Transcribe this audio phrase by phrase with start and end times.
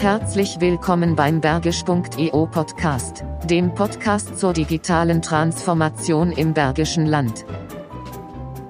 [0.00, 7.44] Herzlich willkommen beim Bergisch.eu Podcast, dem Podcast zur digitalen Transformation im Bergischen Land.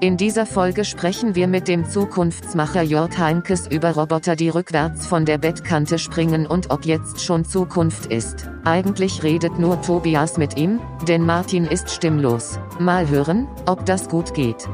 [0.00, 5.24] In dieser Folge sprechen wir mit dem Zukunftsmacher Jörg Heinkes über Roboter, die rückwärts von
[5.24, 8.50] der Bettkante springen und ob jetzt schon Zukunft ist.
[8.64, 12.58] Eigentlich redet nur Tobias mit ihm, denn Martin ist stimmlos.
[12.80, 14.68] Mal hören, ob das gut geht.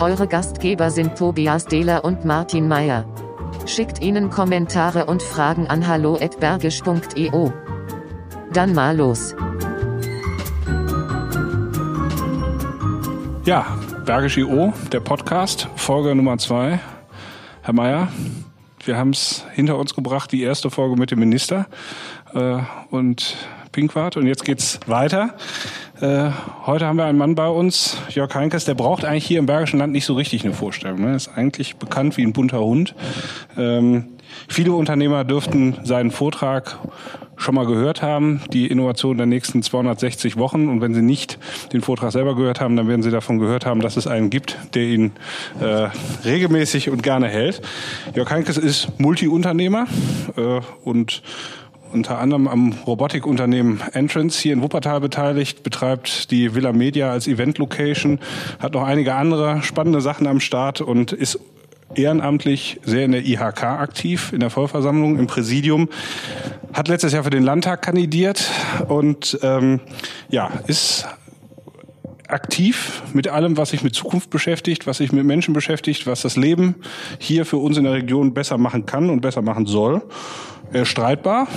[0.00, 3.04] Eure Gastgeber sind Tobias Dehler und Martin Meyer.
[3.66, 7.50] Schickt ihnen Kommentare und Fragen an hallo@bergisch.eu.
[8.52, 9.34] Dann mal los.
[13.44, 13.78] Ja,
[14.10, 16.80] Bergisch IO, der Podcast, Folge Nummer zwei.
[17.62, 18.08] Herr Mayer,
[18.84, 21.66] wir haben es hinter uns gebracht, die erste Folge mit dem Minister
[22.34, 22.58] äh,
[22.90, 23.36] und
[23.70, 24.16] Pinkwart.
[24.16, 25.36] Und jetzt geht's weiter.
[26.00, 26.30] Äh,
[26.64, 29.78] heute haben wir einen Mann bei uns, Jörg Heinkes, der braucht eigentlich hier im Bergischen
[29.78, 31.02] Land nicht so richtig eine Vorstellung.
[31.02, 31.14] Ne?
[31.14, 32.94] Ist eigentlich bekannt wie ein bunter Hund.
[33.58, 34.06] Ähm,
[34.48, 36.78] viele Unternehmer dürften seinen Vortrag
[37.36, 40.70] schon mal gehört haben, die Innovation der nächsten 260 Wochen.
[40.70, 41.38] Und wenn Sie nicht
[41.74, 44.56] den Vortrag selber gehört haben, dann werden Sie davon gehört haben, dass es einen gibt,
[44.74, 45.12] der ihn
[45.60, 45.88] äh,
[46.24, 47.60] regelmäßig und gerne hält.
[48.14, 49.86] Jörg Heinkes ist Multiunternehmer
[50.36, 51.22] äh, und
[51.92, 58.20] unter anderem am Robotikunternehmen Entrance hier in Wuppertal beteiligt, betreibt die Villa Media als Event-Location,
[58.58, 61.38] hat noch einige andere spannende Sachen am Start und ist
[61.94, 65.88] ehrenamtlich sehr in der IHK aktiv, in der Vollversammlung, im Präsidium,
[66.72, 68.48] hat letztes Jahr für den Landtag kandidiert
[68.88, 69.80] und ähm,
[70.28, 71.06] ja, ist
[72.28, 76.36] aktiv mit allem, was sich mit Zukunft beschäftigt, was sich mit Menschen beschäftigt, was das
[76.36, 76.76] Leben
[77.18, 80.02] hier für uns in der Region besser machen kann und besser machen soll.
[80.72, 81.48] Er ist streitbar,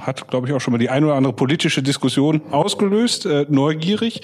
[0.00, 4.20] hat, glaube ich, auch schon mal die ein oder andere politische Diskussion ausgelöst, äh, neugierig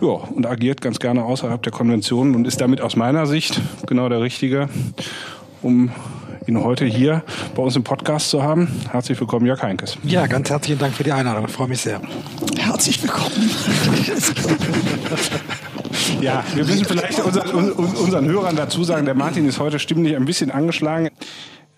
[0.00, 4.08] ja, und agiert ganz gerne außerhalb der Konventionen und ist damit aus meiner Sicht genau
[4.08, 4.70] der Richtige,
[5.60, 5.90] um
[6.46, 7.22] ihn heute hier
[7.54, 8.66] bei uns im Podcast zu haben.
[8.90, 9.98] Herzlich willkommen, Jörg Heinkes.
[10.04, 11.44] Ja, ganz herzlichen Dank für die Einladung.
[11.44, 12.00] Ich freue mich sehr.
[12.56, 13.34] Herzlich willkommen.
[16.22, 20.24] ja, wir müssen vielleicht unseren, unseren Hörern dazu sagen, der Martin ist heute stimmlich ein
[20.24, 21.10] bisschen angeschlagen.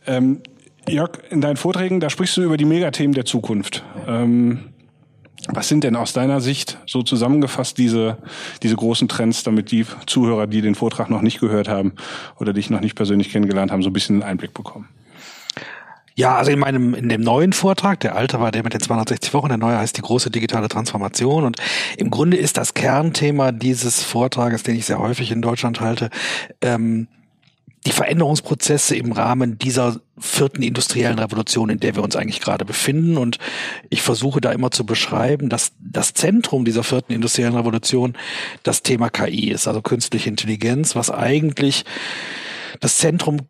[0.06, 0.42] Ähm,
[0.88, 3.84] Jörg, in deinen Vorträgen, da sprichst du über die Megathemen der Zukunft.
[4.06, 4.70] Ähm,
[5.48, 8.18] was sind denn aus deiner Sicht so zusammengefasst diese,
[8.62, 11.92] diese großen Trends, damit die Zuhörer, die den Vortrag noch nicht gehört haben
[12.38, 14.88] oder dich noch nicht persönlich kennengelernt haben, so ein bisschen einen Einblick bekommen?
[16.14, 19.32] Ja, also in meinem, in dem neuen Vortrag, der alte war der mit den 260
[19.32, 21.56] Wochen, der neue heißt die große digitale Transformation und
[21.96, 26.10] im Grunde ist das Kernthema dieses Vortrages, den ich sehr häufig in Deutschland halte,
[26.60, 27.08] ähm,
[27.86, 33.16] die Veränderungsprozesse im Rahmen dieser vierten industriellen Revolution, in der wir uns eigentlich gerade befinden.
[33.16, 33.38] Und
[33.88, 38.16] ich versuche da immer zu beschreiben, dass das Zentrum dieser vierten industriellen Revolution
[38.62, 41.84] das Thema KI ist, also künstliche Intelligenz, was eigentlich
[42.80, 43.48] das Zentrum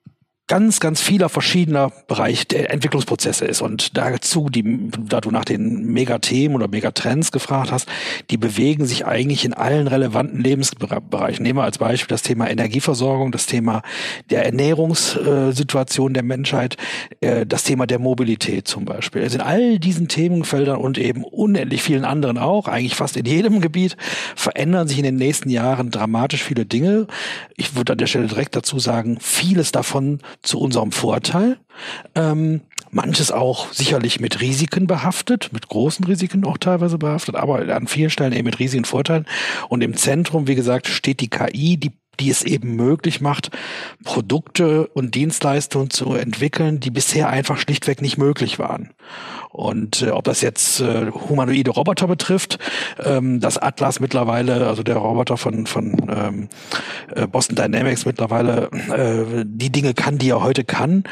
[0.50, 3.62] ganz, ganz vieler verschiedener Bereich der Entwicklungsprozesse ist.
[3.62, 7.88] Und dazu, die, da du nach den Megathemen oder Megatrends gefragt hast,
[8.30, 11.44] die bewegen sich eigentlich in allen relevanten Lebensbereichen.
[11.44, 13.82] Nehmen wir als Beispiel das Thema Energieversorgung, das Thema
[14.30, 16.76] der Ernährungssituation der Menschheit,
[17.20, 19.22] äh, das Thema der Mobilität zum Beispiel.
[19.22, 23.60] Also in all diesen Themenfeldern und eben unendlich vielen anderen auch, eigentlich fast in jedem
[23.60, 23.96] Gebiet,
[24.34, 27.06] verändern sich in den nächsten Jahren dramatisch viele Dinge.
[27.56, 31.58] Ich würde an der Stelle direkt dazu sagen, vieles davon zu unserem Vorteil.
[32.14, 37.86] Ähm, manches auch sicherlich mit Risiken behaftet, mit großen Risiken auch teilweise behaftet, aber an
[37.86, 39.26] vielen Stellen eben mit riesigen Vorteilen.
[39.68, 43.50] Und im Zentrum, wie gesagt, steht die KI, die die es eben möglich macht,
[44.04, 48.90] Produkte und Dienstleistungen zu entwickeln, die bisher einfach schlichtweg nicht möglich waren.
[49.50, 52.58] Und äh, ob das jetzt äh, humanoide Roboter betrifft,
[53.04, 56.48] ähm, das Atlas mittlerweile, also der Roboter von, von ähm,
[57.14, 61.02] äh, Boston Dynamics mittlerweile äh, die Dinge kann, die er heute kann,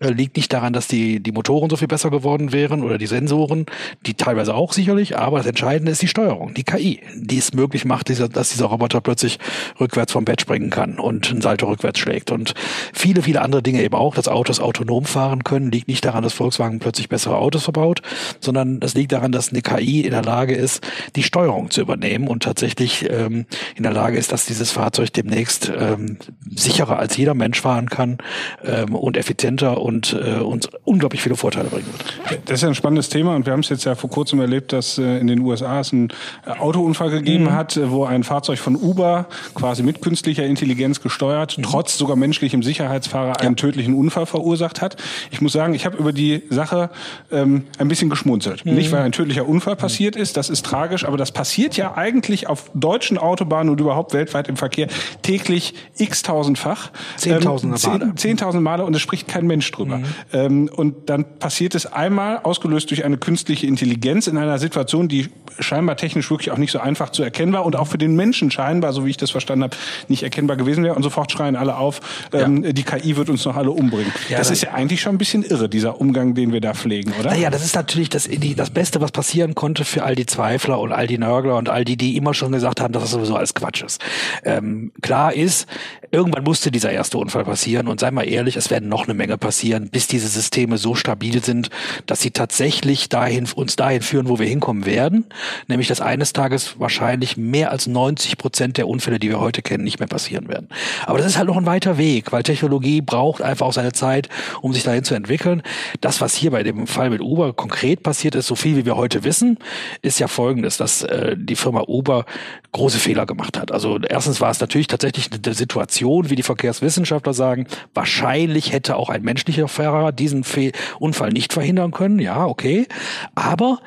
[0.00, 3.06] äh, liegt nicht daran, dass die, die Motoren so viel besser geworden wären oder die
[3.06, 3.64] Sensoren,
[4.04, 7.86] die teilweise auch sicherlich, aber das Entscheidende ist die Steuerung, die KI, die es möglich
[7.86, 9.38] macht, dieser, dass dieser Roboter plötzlich
[9.80, 12.30] rückwärts vom Bett springen kann und ein Salto rückwärts schlägt.
[12.30, 12.54] Und
[12.92, 16.34] viele, viele andere Dinge eben auch, dass Autos autonom fahren können, liegt nicht daran, dass
[16.34, 18.00] Volkswagen plötzlich bessere Autos verbaut,
[18.38, 22.28] sondern das liegt daran, dass eine KI in der Lage ist, die Steuerung zu übernehmen
[22.28, 26.18] und tatsächlich ähm, in der Lage ist, dass dieses Fahrzeug demnächst ähm,
[26.54, 28.18] sicherer als jeder Mensch fahren kann
[28.64, 32.44] ähm, und effizienter und äh, uns unglaublich viele Vorteile bringen wird.
[32.44, 34.72] Das ist ja ein spannendes Thema und wir haben es jetzt ja vor kurzem erlebt,
[34.72, 36.12] dass äh, in den USA es einen
[36.46, 37.52] Autounfall gegeben mhm.
[37.52, 39.26] hat, wo ein Fahrzeug von Uber
[39.56, 41.62] quasi mit künstlicher künstlicher Intelligenz gesteuert, mhm.
[41.62, 44.96] trotz sogar menschlichem Sicherheitsfahrer einen tödlichen Unfall verursacht hat.
[45.30, 46.90] Ich muss sagen, ich habe über die Sache
[47.32, 48.66] ähm, ein bisschen geschmunzelt.
[48.66, 48.74] Mhm.
[48.74, 52.48] Nicht, weil ein tödlicher Unfall passiert ist, das ist tragisch, aber das passiert ja eigentlich
[52.48, 54.88] auf deutschen Autobahnen und überhaupt weltweit im Verkehr
[55.22, 56.90] täglich x-tausendfach.
[57.16, 58.14] Zehntausende ähm, Male.
[58.16, 59.98] Zehntausend Male und es spricht kein Mensch drüber.
[59.98, 60.04] Mhm.
[60.32, 65.28] Ähm, und dann passiert es einmal, ausgelöst durch eine künstliche Intelligenz in einer Situation, die
[65.58, 68.50] scheinbar technisch wirklich auch nicht so einfach zu erkennen war und auch für den Menschen
[68.50, 69.76] scheinbar, so wie ich das verstanden habe,
[70.08, 70.94] nicht erkennbar gewesen wäre.
[70.94, 72.00] Und sofort schreien alle auf,
[72.32, 72.72] ähm, ja.
[72.72, 74.12] die KI wird uns noch alle umbringen.
[74.28, 77.12] Ja, das ist ja eigentlich schon ein bisschen irre, dieser Umgang, den wir da pflegen,
[77.18, 77.30] oder?
[77.30, 80.78] Naja, das ist natürlich das, die, das Beste, was passieren konnte für all die Zweifler
[80.80, 83.36] und all die Nörgler und all die, die immer schon gesagt haben, dass das sowieso
[83.36, 84.00] alles Quatsch ist.
[84.44, 85.66] Ähm, klar ist,
[86.10, 89.38] irgendwann musste dieser erste Unfall passieren und sei mal ehrlich, es werden noch eine Menge
[89.38, 91.70] passieren, bis diese Systeme so stabil sind,
[92.06, 95.26] dass sie tatsächlich dahin, uns dahin führen, wo wir hinkommen werden.
[95.68, 99.84] Nämlich, dass eines Tages wahrscheinlich mehr als 90 Prozent der Unfälle, die wir heute kennen,
[99.84, 100.15] nicht mehr passieren
[100.48, 100.68] werden.
[101.06, 104.28] Aber das ist halt noch ein weiter Weg, weil Technologie braucht einfach auch seine Zeit,
[104.62, 105.62] um sich dahin zu entwickeln.
[106.00, 108.96] Das, was hier bei dem Fall mit Uber konkret passiert ist, so viel wie wir
[108.96, 109.58] heute wissen,
[110.02, 112.24] ist ja folgendes, dass äh, die Firma Uber
[112.72, 113.72] große Fehler gemacht hat.
[113.72, 119.08] Also erstens war es natürlich tatsächlich eine Situation, wie die Verkehrswissenschaftler sagen, wahrscheinlich hätte auch
[119.08, 122.18] ein menschlicher Fahrer diesen Fe Unfall nicht verhindern können.
[122.18, 122.86] Ja, okay.
[123.34, 123.78] Aber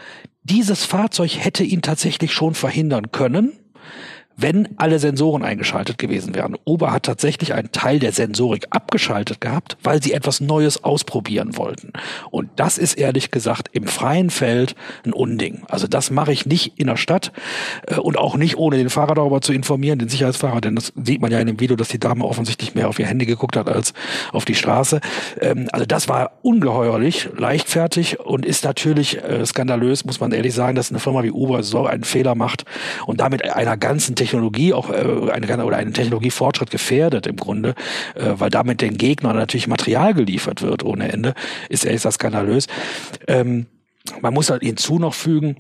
[0.43, 3.53] dieses Fahrzeug hätte ihn tatsächlich schon verhindern können
[4.41, 6.56] wenn alle Sensoren eingeschaltet gewesen wären.
[6.65, 11.91] Uber hat tatsächlich einen Teil der Sensorik abgeschaltet gehabt, weil sie etwas Neues ausprobieren wollten.
[12.31, 14.75] Und das ist ehrlich gesagt im freien Feld
[15.06, 15.63] ein Unding.
[15.68, 17.31] Also das mache ich nicht in der Stadt
[17.88, 21.21] äh, und auch nicht ohne den Fahrer darüber zu informieren, den Sicherheitsfahrer, denn das sieht
[21.21, 23.68] man ja in dem Video, dass die Dame offensichtlich mehr auf ihr Handy geguckt hat
[23.68, 23.94] als
[24.31, 25.01] auf die Straße.
[25.41, 30.75] Ähm, also das war ungeheuerlich, leichtfertig und ist natürlich äh, skandalös, muss man ehrlich sagen,
[30.75, 32.65] dass eine Firma wie Uber so einen Fehler macht
[33.06, 37.73] und damit einer ganzen Technologie Technologie auch äh, eine, oder einen Technologiefortschritt gefährdet im Grunde,
[38.15, 41.33] äh, weil damit den Gegnern natürlich Material geliefert wird ohne Ende,
[41.69, 42.67] ist ehrlich gesagt skandalös.
[43.27, 43.65] Ähm,
[44.21, 45.57] man muss halt hinzu noch fügen,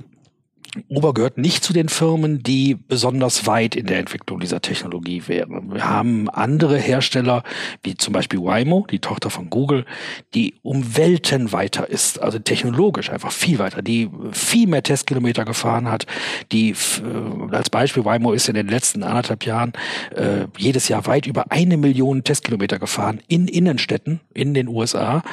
[0.89, 5.73] Uber gehört nicht zu den Firmen, die besonders weit in der Entwicklung dieser Technologie wären.
[5.73, 7.43] Wir haben andere Hersteller,
[7.83, 9.85] wie zum Beispiel Waymo, die Tochter von Google,
[10.33, 15.89] die um Welten weiter ist, also technologisch einfach viel weiter, die viel mehr Testkilometer gefahren
[15.89, 16.05] hat,
[16.51, 19.73] die äh, als Beispiel Waymo ist in den letzten anderthalb Jahren
[20.15, 25.23] äh, jedes Jahr weit über eine Million Testkilometer gefahren in Innenstädten in den USA,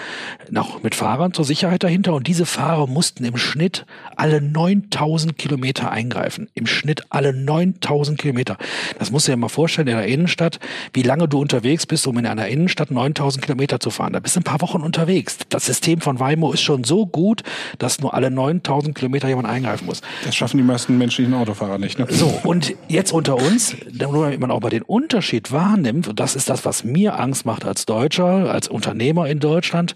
[0.51, 3.87] noch mit Fahrern zur Sicherheit dahinter und diese Fahrer mussten im Schnitt
[4.17, 6.49] alle 9000 9000 Kilometer eingreifen.
[6.55, 8.57] Im Schnitt alle 9000 Kilometer.
[8.99, 10.59] Das musst du dir mal vorstellen in der Innenstadt,
[10.93, 14.13] wie lange du unterwegs bist, um in einer Innenstadt 9000 Kilometer zu fahren.
[14.13, 15.39] Da bist du ein paar Wochen unterwegs.
[15.49, 17.43] Das System von Waymo ist schon so gut,
[17.79, 20.01] dass nur alle 9000 Kilometer jemand eingreifen muss.
[20.25, 21.99] Das schaffen die meisten menschlichen Autofahrer nicht.
[21.99, 22.07] Ne?
[22.11, 26.51] So, und jetzt unter uns, damit man auch mal den Unterschied wahrnimmt, und das ist
[26.51, 29.95] das, was mir Angst macht als Deutscher, als Unternehmer in Deutschland,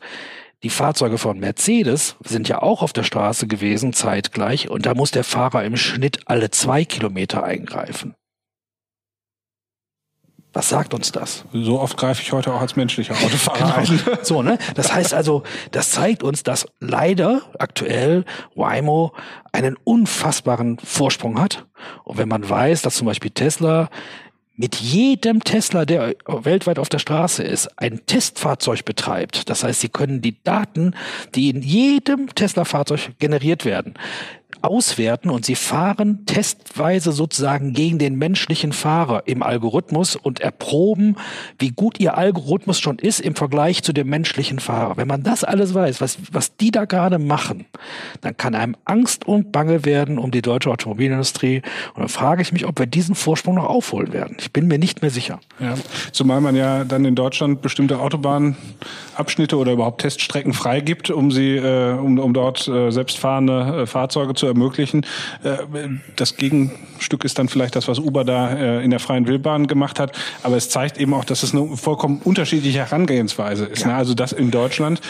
[0.62, 5.11] die Fahrzeuge von Mercedes sind ja auch auf der Straße gewesen, zeitgleich, und da muss
[5.11, 8.15] der Fahrer im Schnitt alle zwei Kilometer eingreifen.
[10.53, 11.45] Was sagt uns das?
[11.53, 14.11] So oft greife ich heute auch als menschlicher Autofahrer genau.
[14.11, 14.19] ein.
[14.23, 14.59] So, ne?
[14.75, 18.25] Das heißt also, das zeigt uns, dass leider aktuell
[18.57, 19.15] Waymo
[19.53, 21.67] einen unfassbaren Vorsprung hat.
[22.03, 23.91] Und wenn man weiß, dass zum Beispiel Tesla
[24.61, 29.49] mit jedem Tesla, der weltweit auf der Straße ist, ein Testfahrzeug betreibt.
[29.49, 30.95] Das heißt, Sie können die Daten,
[31.35, 33.95] die in jedem Tesla-Fahrzeug generiert werden,
[34.62, 41.17] auswerten und sie fahren testweise sozusagen gegen den menschlichen Fahrer im Algorithmus und erproben,
[41.59, 44.97] wie gut ihr Algorithmus schon ist im Vergleich zu dem menschlichen Fahrer.
[44.97, 47.67] Wenn man das alles weiß, was, was die da gerade machen,
[48.21, 51.62] dann kann einem Angst und Bange werden um die deutsche Automobilindustrie.
[51.95, 54.37] Und dann frage ich mich, ob wir diesen Vorsprung noch aufholen werden.
[54.40, 55.40] Ich bin mir nicht mehr sicher.
[55.59, 55.75] Ja,
[56.12, 61.93] zumal man ja dann in Deutschland bestimmte Autobahnabschnitte oder überhaupt Teststrecken freigibt, um sie, äh,
[61.93, 65.07] um, um dort äh, selbstfahrende äh, Fahrzeuge zu ermöglichen.
[65.42, 65.57] Äh,
[66.16, 69.99] das Gegenstück ist dann vielleicht das, was Uber da äh, in der freien Wildbahn gemacht
[69.99, 70.16] hat.
[70.42, 73.85] Aber es zeigt eben auch, dass es eine vollkommen unterschiedliche Herangehensweise ist.
[73.85, 73.97] Ja.
[73.97, 75.00] Also dass in Deutschland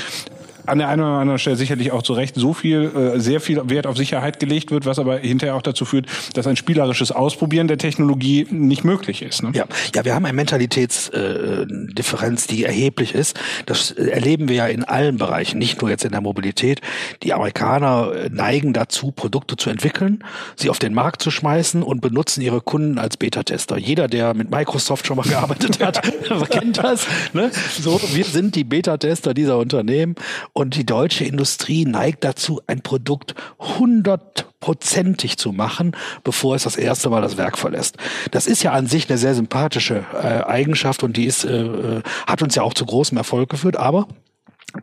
[0.66, 3.60] an der einen oder anderen Stelle sicherlich auch zu Recht so viel, äh, sehr viel
[3.68, 7.68] Wert auf Sicherheit gelegt wird, was aber hinterher auch dazu führt, dass ein spielerisches Ausprobieren
[7.68, 9.42] der Technologie nicht möglich ist.
[9.42, 9.52] Ne?
[9.54, 9.64] Ja,
[9.94, 13.38] ja, wir haben eine Mentalitätsdifferenz, äh, die erheblich ist.
[13.66, 16.80] Das erleben wir ja in allen Bereichen, nicht nur jetzt in der Mobilität.
[17.22, 20.24] Die Amerikaner äh, neigen dazu, Produkte zu entwickeln,
[20.56, 23.78] sie auf den Markt zu schmeißen und benutzen ihre Kunden als Beta-Tester.
[23.78, 26.00] Jeder, der mit Microsoft schon mal gearbeitet hat,
[26.50, 27.06] kennt das.
[27.32, 27.50] Ne?
[27.80, 30.14] So, wir sind die Beta-Tester dieser Unternehmen
[30.52, 36.76] Und die deutsche Industrie neigt dazu, ein Produkt 100 prozentig zu machen, bevor es das
[36.76, 37.96] erste Mal das Werk verlässt.
[38.30, 42.02] Das ist ja an sich eine sehr sympathische äh, Eigenschaft und die ist, äh, äh
[42.26, 44.06] hat uns ja auch zu großem Erfolg geführt, aber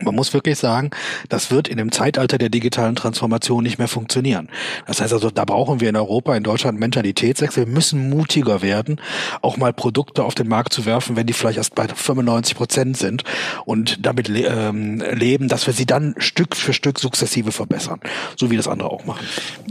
[0.04, 0.92] man muss wirklich sagen,
[1.30, 4.50] das wird in dem Zeitalter der digitalen Transformation nicht mehr funktionieren.
[4.86, 7.66] Das heißt also, da brauchen wir in Europa, in Deutschland Mentalitätswechsel.
[7.66, 9.00] Wir müssen mutiger werden,
[9.42, 12.98] auch mal Produkte auf den Markt zu werfen, wenn die vielleicht erst bei 95 Prozent
[12.98, 13.24] sind
[13.66, 18.00] und damit le ähm, leben, dass wir sie dann Stück für Stück sukzessive verbessern,
[18.36, 19.26] so wie das andere auch machen.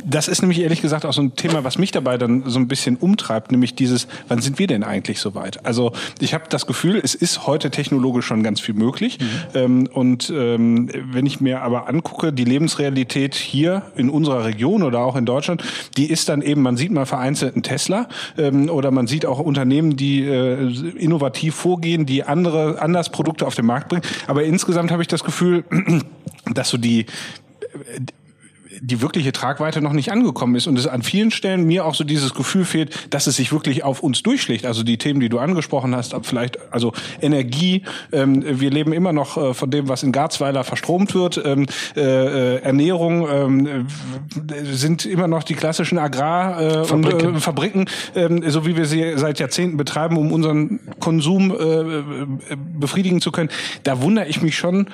[0.05, 2.69] Das ist nämlich ehrlich gesagt auch so ein Thema, was mich dabei dann so ein
[2.69, 5.65] bisschen umtreibt, nämlich dieses, wann sind wir denn eigentlich so weit?
[5.65, 9.27] Also ich habe das Gefühl, es ist heute technologisch schon ganz viel möglich mhm.
[9.55, 14.85] ähm, und und ähm, wenn ich mir aber angucke, die Lebensrealität hier in unserer Region
[14.85, 15.65] oder auch in Deutschland,
[15.97, 18.09] die ist dann eben, man sieht mal vereinzelt einen Tesla
[18.39, 23.57] ähm, oder man sieht auch Unternehmen, die äh, innovativ vorgehen, die andere anders Produkte auf
[23.57, 24.03] den Markt bringen.
[24.29, 25.65] Aber insgesamt habe ich das Gefühl,
[26.55, 27.07] dass so die
[28.81, 32.05] die wirkliche Tragweite noch nicht angekommen ist und es an vielen Stellen mir auch so
[32.05, 34.67] dieses Gefühl fehlt, dass es sich wirklich auf uns durchschlägt.
[34.67, 37.83] Also die Themen, die du angesprochen hast, vielleicht also Energie.
[38.13, 41.41] Ähm, wir leben immer noch äh, von dem, was in Garzweiler verstromt wird.
[41.45, 41.67] Ähm,
[41.97, 43.87] äh, äh Ernährung ähm,
[44.65, 48.87] sind immer noch die klassischen Agrar äh, Fabriken, und, äh, Fabriken ähm, so wie wir
[48.87, 53.51] sie seit Jahrzehnten betreiben, um unseren Konsum äh, befriedigen zu können.
[53.83, 54.89] Da wundere ich mich schon,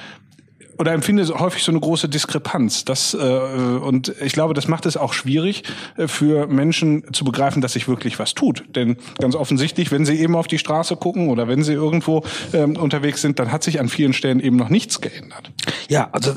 [0.82, 2.84] oder empfinde häufig so eine große Diskrepanz.
[2.84, 5.62] Das, äh, und ich glaube, das macht es auch schwierig
[5.96, 8.64] äh, für Menschen zu begreifen, dass sich wirklich was tut.
[8.74, 12.76] Denn ganz offensichtlich, wenn sie eben auf die Straße gucken oder wenn sie irgendwo ähm,
[12.76, 15.52] unterwegs sind, dann hat sich an vielen Stellen eben noch nichts geändert.
[15.88, 16.34] Ja, also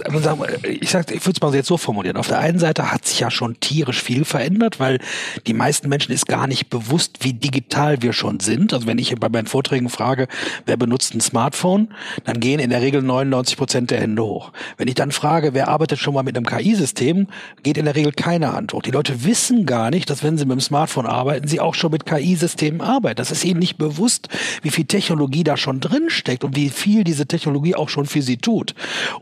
[0.62, 2.18] ich sag, ich würde es mal jetzt so formulieren.
[2.18, 5.00] Auf der einen Seite hat sich ja schon tierisch viel verändert, weil
[5.48, 8.74] die meisten Menschen ist gar nicht bewusst, wie digital wir schon sind.
[8.74, 10.28] Also wenn ich bei meinen Vorträgen frage,
[10.68, 11.88] wer benutzt ein Smartphone,
[12.26, 14.35] dann gehen in der Regel 99 Prozent der Hände hoch.
[14.78, 17.28] Wenn ich dann frage, wer arbeitet schon mal mit einem KI-System,
[17.64, 18.82] geht in der Regel keine hoch.
[18.82, 21.92] Die Leute wissen gar nicht, dass wenn sie mit dem Smartphone arbeiten, sie auch schon
[21.92, 23.18] mit KI-Systemen arbeiten.
[23.18, 24.30] Das ist ihnen nicht bewusst,
[24.62, 28.22] wie viel Technologie da schon drin steckt und wie viel diese Technologie auch schon für
[28.22, 28.76] sie tut,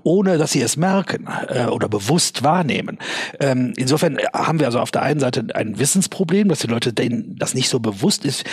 [0.03, 2.97] ohne dass sie es merken äh, oder bewusst wahrnehmen.
[3.39, 7.35] Ähm, insofern haben wir also auf der einen Seite ein Wissensproblem, dass die Leute denen
[7.37, 8.45] das nicht so bewusst ist,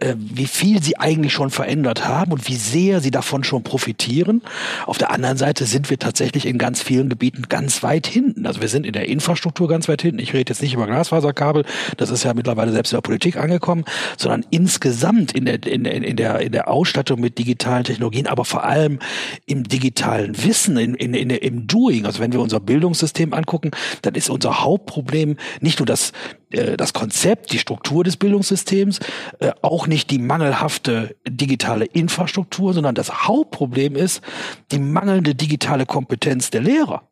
[0.00, 4.42] äh, wie viel sie eigentlich schon verändert haben und wie sehr sie davon schon profitieren.
[4.86, 8.46] Auf der anderen Seite sind wir tatsächlich in ganz vielen Gebieten ganz weit hinten.
[8.46, 10.20] Also wir sind in der Infrastruktur ganz weit hinten.
[10.20, 11.66] Ich rede jetzt nicht über Glasfaserkabel,
[11.98, 13.84] das ist ja mittlerweile selbst in der Politik angekommen,
[14.16, 18.46] sondern insgesamt in der, in der, in der, in der Ausstattung mit digitalen Technologien, aber
[18.46, 19.00] vor allem
[19.44, 22.06] im digitalen Wissen, in, in, in, im Doing.
[22.06, 26.12] Also wenn wir unser Bildungssystem angucken, dann ist unser Hauptproblem nicht nur das,
[26.50, 29.00] äh, das Konzept, die Struktur des Bildungssystems,
[29.40, 34.22] äh, auch nicht die mangelhafte digitale Infrastruktur, sondern das Hauptproblem ist
[34.70, 37.02] die mangelnde digitale Kompetenz der Lehrer.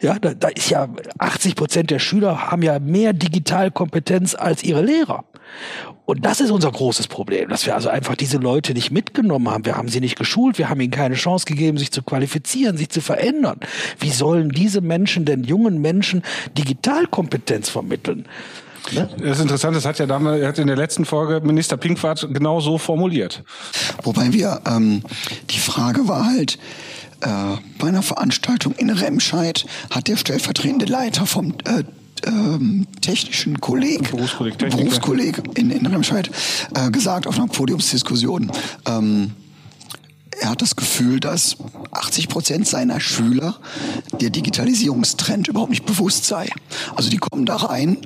[0.00, 0.88] Ja, da, da ist ja
[1.18, 5.24] 80 Prozent der Schüler haben ja mehr Digitalkompetenz als ihre Lehrer.
[6.06, 9.64] Und das ist unser großes Problem, dass wir also einfach diese Leute nicht mitgenommen haben.
[9.64, 12.90] Wir haben sie nicht geschult, wir haben ihnen keine Chance gegeben, sich zu qualifizieren, sich
[12.90, 13.60] zu verändern.
[13.98, 16.22] Wie sollen diese Menschen denn jungen Menschen
[16.58, 18.26] Digitalkompetenz vermitteln?
[18.92, 19.08] Ne?
[19.18, 22.60] Das ist interessant, das hat ja damals, hat in der letzten Folge Minister Pinkwart genau
[22.60, 23.42] so formuliert.
[24.02, 25.02] Wobei wir, ähm,
[25.50, 26.58] die Frage war halt,
[27.20, 27.28] äh,
[27.78, 31.84] bei einer Veranstaltung in Remscheid hat der stellvertretende Leiter vom äh,
[32.26, 36.30] ähm, technischen Kolleg, Berufskolleg, Berufskolleg in, in Remscheid
[36.74, 38.50] äh, gesagt auf einer Podiumsdiskussion,
[38.86, 39.32] ähm,
[40.40, 41.56] er hat das Gefühl, dass
[41.92, 43.56] 80 Prozent seiner Schüler
[44.20, 46.48] der Digitalisierungstrend überhaupt nicht bewusst sei.
[46.94, 47.98] Also die kommen da rein,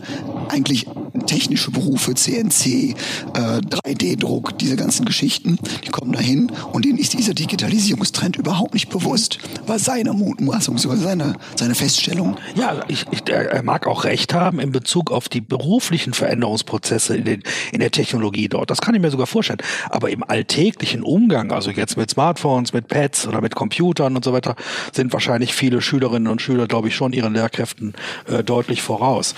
[0.48, 0.86] eigentlich
[1.26, 2.94] technische Berufe, CNC, äh,
[3.34, 8.88] 3D-Druck, diese ganzen Geschichten, die kommen da hin und denen ist dieser Digitalisierungstrend überhaupt nicht
[8.88, 9.38] bewusst.
[9.66, 12.36] War seine Mutmaßung, sogar seine, seine Feststellung.
[12.54, 17.24] Ja, ich, ich, er mag auch recht haben in Bezug auf die beruflichen Veränderungsprozesse in,
[17.24, 17.42] den,
[17.72, 18.70] in der Technologie dort.
[18.70, 19.60] Das kann ich mir sogar vorstellen.
[19.90, 24.32] Aber im alltäglichen Umgang, also jetzt mit Smartphones, mit Pads oder mit Computern und so
[24.32, 24.56] weiter,
[24.92, 27.94] sind wahrscheinlich viele Schülerinnen und Schüler, glaube ich, schon ihren Lehrkräften
[28.26, 29.36] äh, deutlich voraus.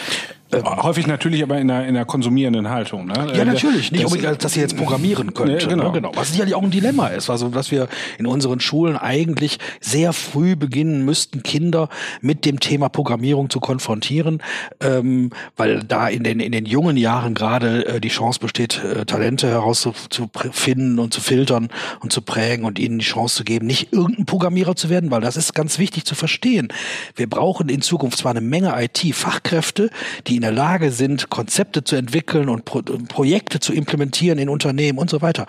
[0.52, 3.06] Äh, häufig natürlich aber in einer, in einer konsumierenden Haltung.
[3.06, 3.32] Ne?
[3.34, 3.92] Ja, natürlich.
[3.92, 5.58] Nicht das, unbedingt, dass sie jetzt programmieren können.
[5.58, 5.84] Ja, genau.
[5.84, 5.92] Ne?
[5.92, 6.12] genau.
[6.14, 7.30] Was sicherlich auch ein Dilemma ist.
[7.30, 7.88] Also, dass wir
[8.18, 11.88] in unseren Schulen eigentlich sehr früh beginnen müssten, Kinder
[12.20, 14.42] mit dem Thema Programmierung zu konfrontieren,
[14.80, 19.04] ähm, weil da in den, in den jungen Jahren gerade äh, die Chance besteht, äh,
[19.04, 21.68] Talente herauszufinden und zu filtern
[22.00, 25.20] und zu prägen und ihnen die Chance zu geben, nicht irgendein Programmierer zu werden, weil
[25.20, 26.72] das ist ganz wichtig zu verstehen.
[27.14, 29.90] Wir brauchen in Zukunft zwar eine Menge IT-Fachkräfte,
[30.26, 34.98] die in der Lage sind, Konzepte zu entwickeln und Pro Projekte zu implementieren in Unternehmen
[34.98, 35.44] und so weiter.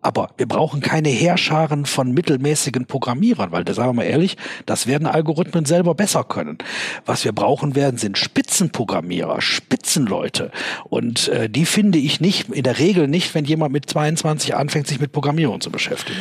[0.00, 5.06] Aber wir brauchen keine Heerscharen von mittelmäßigen Programmierern, weil, sagen wir mal ehrlich, das werden
[5.06, 6.56] Algorithmen selber besser können.
[7.04, 10.50] Was wir brauchen werden, sind Spitzenprogrammierer, Spitzenleute.
[10.84, 14.86] Und äh, die finde ich nicht, in der Regel nicht, wenn jemand mit 22 anfängt,
[14.86, 16.20] sich mit Programmierung zu beschäftigen.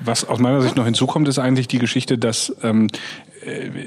[0.00, 3.35] Was aus meiner Sicht noch hinzukommt, ist eigentlich die Geschichte, dass ähm, äh,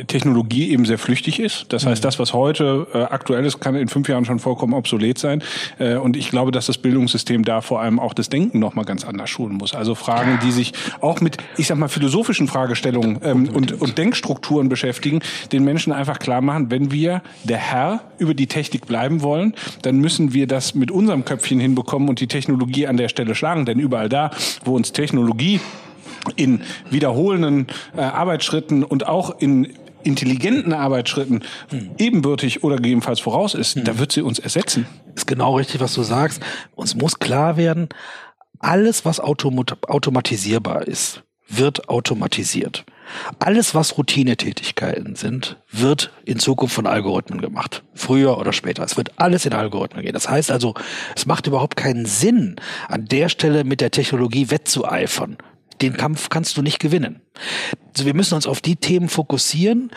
[0.08, 1.66] Technologie eben sehr flüchtig ist.
[1.70, 2.08] Das heißt, mhm.
[2.08, 5.44] das, was heute äh, aktuell ist, kann in fünf Jahren schon vollkommen obsolet sein.
[5.78, 9.06] Äh, und ich glaube, dass das Bildungssystem da vor allem auch das Denken nochmal ganz
[9.06, 9.74] anders schulen muss.
[9.76, 14.70] Also Fragen, die sich auch mit, ich sag mal, philosophischen Fragestellungen ähm, und, und Denkstrukturen
[14.70, 15.20] beschäftigen,
[15.52, 19.98] den Menschen einfach klar machen, wenn wir der Herr über die Technik bleiben wollen, dann
[19.98, 23.66] müssen wir das mit unserem Köpfchen hinbekommen und die Technologie an der Stelle schlagen.
[23.66, 24.32] Denn überall da,
[24.64, 25.60] wo uns Technologie
[26.36, 29.74] in wiederholenden äh, Arbeitsschritten und auch in
[30.04, 31.92] intelligenten Arbeitsschritten hm.
[31.98, 33.84] ebenbürtig oder gegebenenfalls voraus ist, hm.
[33.84, 34.86] da wird sie uns ersetzen.
[35.16, 36.42] Ist genau richtig, was du sagst.
[36.76, 37.90] Uns muss klar werden,
[38.60, 42.86] alles, was automatisierbar ist, wird automatisiert.
[43.40, 47.84] Alles, was Routinetätigkeiten sind, wird in Zukunft von Algorithmen gemacht.
[47.96, 48.84] Früher oder später.
[48.84, 50.14] Es wird alles in Algorithmen gehen.
[50.14, 50.76] Das heißt also,
[51.16, 52.58] es macht überhaupt keinen Sinn,
[52.88, 55.38] an der Stelle mit der Technologie wettzueifern
[55.82, 57.22] den Kampf kannst du nicht gewinnen.
[57.94, 59.92] Also wir müssen uns auf die Themen fokussieren,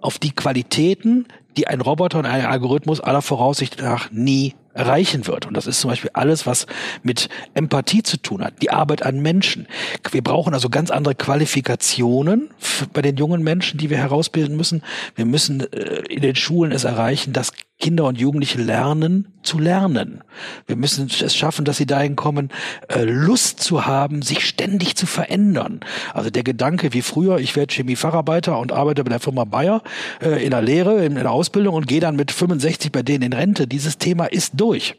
[0.00, 1.26] auf die Qualitäten,
[1.56, 5.46] die ein Roboter und ein Algorithmus aller Voraussicht nach nie erreichen wird.
[5.46, 6.66] Und das ist zum Beispiel alles, was
[7.02, 9.66] mit Empathie zu tun hat, die Arbeit an Menschen.
[10.12, 12.50] Wir brauchen also ganz andere Qualifikationen
[12.92, 14.82] bei den jungen Menschen, die wir herausbilden müssen.
[15.16, 20.24] Wir müssen äh, in den Schulen es erreichen, dass Kinder und Jugendliche lernen zu lernen.
[20.66, 22.50] Wir müssen es schaffen, dass sie dahin kommen,
[22.88, 25.80] äh, Lust zu haben, sich ständig zu verändern.
[26.12, 29.82] Also der Gedanke, wie früher, ich werde Chemiefacharbeiter und arbeite bei der Firma Bayer
[30.20, 33.32] äh, in der Lehre, in der Ausbildung und gehe dann mit 65 bei denen in
[33.32, 33.68] Rente.
[33.68, 34.96] Dieses Thema ist durch.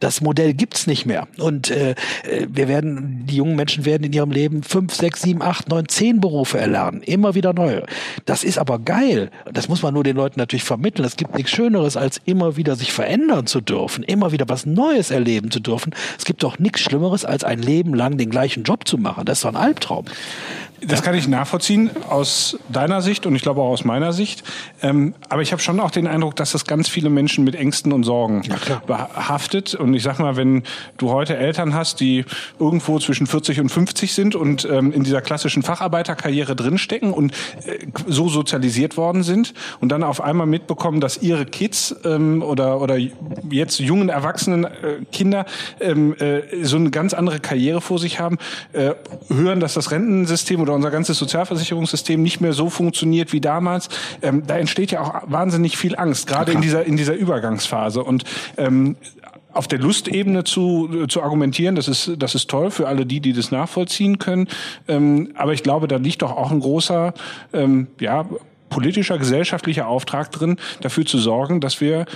[0.00, 1.28] Das Modell gibt's nicht mehr.
[1.38, 1.90] Und äh,
[2.24, 5.88] äh, wir werden, die jungen Menschen werden in ihrem Leben fünf, sechs, sieben, acht, neun,
[5.88, 7.02] zehn Berufe erlernen.
[7.02, 7.84] Immer wieder neue.
[8.24, 9.30] Das ist aber geil.
[9.52, 11.04] Das muss man nur den Leuten natürlich vermitteln.
[11.04, 15.10] Es gibt nichts Schöneres, als immer wieder sich verändern zu dürfen, immer wieder was Neues
[15.10, 15.94] erleben zu dürfen.
[16.18, 19.26] Es gibt doch nichts Schlimmeres, als ein Leben lang den gleichen Job zu machen.
[19.26, 20.06] Das ist doch ein Albtraum.
[20.84, 24.42] Das kann ich nachvollziehen aus deiner Sicht und ich glaube auch aus meiner Sicht.
[24.82, 27.92] Ähm, aber ich habe schon auch den Eindruck, dass das ganz viele Menschen mit Ängsten
[27.92, 29.74] und Sorgen ja, behaftet.
[29.74, 30.62] Und ich sag mal, wenn
[30.96, 32.24] du heute Eltern hast, die
[32.58, 37.32] irgendwo zwischen 40 und 50 sind und ähm, in dieser klassischen Facharbeiterkarriere drinstecken und
[37.66, 42.80] äh, so sozialisiert worden sind und dann auf einmal mitbekommen, dass ihre Kids ähm, oder,
[42.80, 42.96] oder
[43.50, 44.70] jetzt jungen erwachsenen äh,
[45.10, 45.46] Kinder
[45.80, 48.38] ähm, äh, so eine ganz andere Karriere vor sich haben,
[48.72, 48.92] äh,
[49.28, 53.88] hören, dass das Rentensystem oder unser ganzes Sozialversicherungssystem nicht mehr so funktioniert wie damals,
[54.22, 58.02] ähm, da entsteht ja auch wahnsinnig viel Angst, gerade in dieser, in dieser Übergangsphase.
[58.02, 58.24] Und
[58.56, 58.96] ähm,
[59.52, 63.32] auf der Lustebene zu, zu argumentieren, das ist, das ist toll für alle die, die
[63.32, 64.48] das nachvollziehen können.
[64.88, 67.12] Ähm, aber ich glaube, da liegt doch auch ein großer,
[67.52, 68.26] ähm, ja,
[68.70, 72.06] politischer, gesellschaftlicher Auftrag drin, dafür zu sorgen, dass wir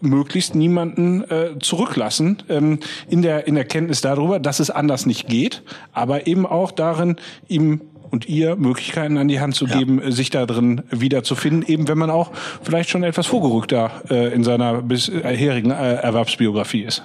[0.00, 5.26] möglichst niemanden äh, zurücklassen ähm, in der in der Kenntnis darüber, dass es anders nicht
[5.28, 7.16] geht, aber eben auch darin,
[7.48, 10.10] ihm und ihr Möglichkeiten an die Hand zu geben, ja.
[10.10, 12.30] sich da drin wiederzufinden, eben wenn man auch
[12.62, 17.02] vielleicht schon etwas vorgerückter äh, in seiner bisherigen äh, Erwerbsbiografie ist.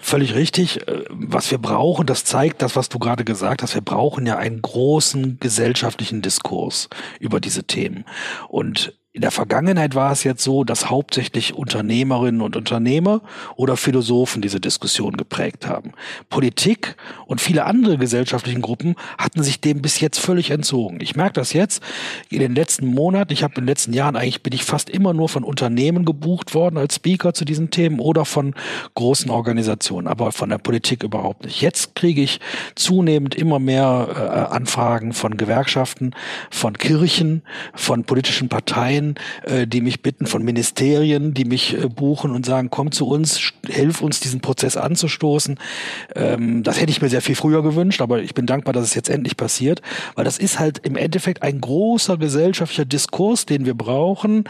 [0.00, 0.86] Völlig richtig.
[0.86, 3.74] Äh, was wir brauchen, das zeigt das, was du gerade gesagt hast.
[3.74, 8.04] Wir brauchen ja einen großen gesellschaftlichen Diskurs über diese Themen.
[8.48, 13.20] Und in der Vergangenheit war es jetzt so, dass hauptsächlich Unternehmerinnen und Unternehmer
[13.54, 15.92] oder Philosophen diese Diskussion geprägt haben.
[16.30, 16.96] Politik
[17.26, 20.98] und viele andere gesellschaftlichen Gruppen hatten sich dem bis jetzt völlig entzogen.
[21.00, 21.80] Ich merke das jetzt
[22.28, 23.32] in den letzten Monaten.
[23.32, 26.52] Ich habe in den letzten Jahren eigentlich bin ich fast immer nur von Unternehmen gebucht
[26.52, 28.52] worden als Speaker zu diesen Themen oder von
[28.94, 31.60] großen Organisationen, aber von der Politik überhaupt nicht.
[31.60, 32.40] Jetzt kriege ich
[32.74, 34.08] zunehmend immer mehr
[34.50, 36.16] äh, Anfragen von Gewerkschaften,
[36.50, 37.42] von Kirchen,
[37.74, 42.46] von politischen Parteien Parteien, äh, die mich bitten, von Ministerien, die mich äh, buchen und
[42.46, 45.58] sagen, komm zu uns, hilf uns, diesen Prozess anzustoßen.
[46.14, 48.94] Ähm, das hätte ich mir sehr viel früher gewünscht, aber ich bin dankbar, dass es
[48.94, 49.82] jetzt endlich passiert,
[50.14, 54.44] weil das ist halt im Endeffekt ein großer gesellschaftlicher Diskurs, den wir brauchen,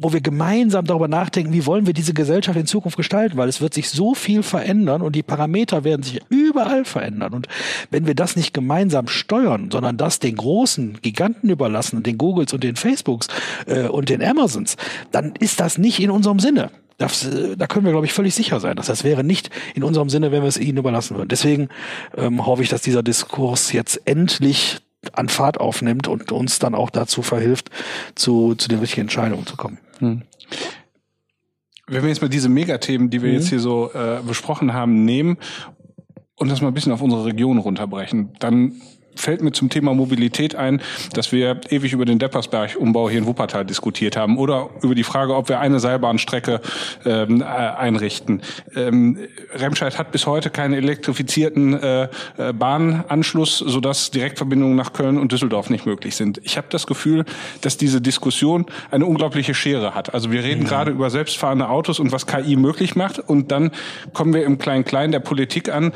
[0.00, 3.60] wo wir gemeinsam darüber nachdenken, wie wollen wir diese Gesellschaft in Zukunft gestalten, weil es
[3.60, 7.34] wird sich so viel verändern und die Parameter werden sich überall verändern.
[7.34, 7.48] Und
[7.90, 12.64] wenn wir das nicht gemeinsam steuern, sondern das den großen Giganten überlassen, den Googles und
[12.64, 13.28] den Facebooks
[13.66, 14.76] äh, und den Amazons,
[15.10, 16.70] dann ist das nicht in unserem Sinne.
[16.96, 18.76] Das, äh, da können wir, glaube ich, völlig sicher sein.
[18.76, 21.28] Dass das wäre nicht in unserem Sinne, wenn wir es ihnen überlassen würden.
[21.28, 21.68] Deswegen
[22.16, 24.78] ähm, hoffe ich, dass dieser Diskurs jetzt endlich
[25.12, 27.70] an Fahrt aufnimmt und uns dann auch dazu verhilft,
[28.14, 29.78] zu, zu den richtigen Entscheidungen zu kommen.
[30.00, 30.22] Hm.
[31.86, 33.36] Wenn wir jetzt mal diese Megathemen, die wir mhm.
[33.36, 35.38] jetzt hier so äh, besprochen haben, nehmen
[36.36, 38.80] und das mal ein bisschen auf unsere Region runterbrechen, dann
[39.14, 40.80] fällt mir zum Thema Mobilität ein,
[41.12, 45.34] dass wir ewig über den Deppersberg-Umbau hier in Wuppertal diskutiert haben oder über die Frage,
[45.34, 46.60] ob wir eine Seilbahnstrecke
[47.04, 48.42] ähm, äh, einrichten.
[48.74, 49.18] Ähm,
[49.54, 55.70] Remscheid hat bis heute keinen elektrifizierten äh, äh, Bahnanschluss, sodass Direktverbindungen nach Köln und Düsseldorf
[55.70, 56.40] nicht möglich sind.
[56.44, 57.24] Ich habe das Gefühl,
[57.60, 60.14] dass diese Diskussion eine unglaubliche Schere hat.
[60.14, 60.66] Also wir reden mhm.
[60.66, 63.70] gerade über selbstfahrende Autos und was KI möglich macht und dann
[64.12, 65.92] kommen wir im Klein-Klein der Politik an,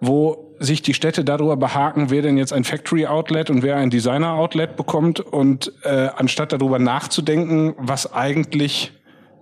[0.00, 3.90] wo sich die Städte darüber behaken, wer denn jetzt ein Factory Outlet und wer ein
[3.90, 8.92] Designer Outlet bekommt und äh, anstatt darüber nachzudenken, was eigentlich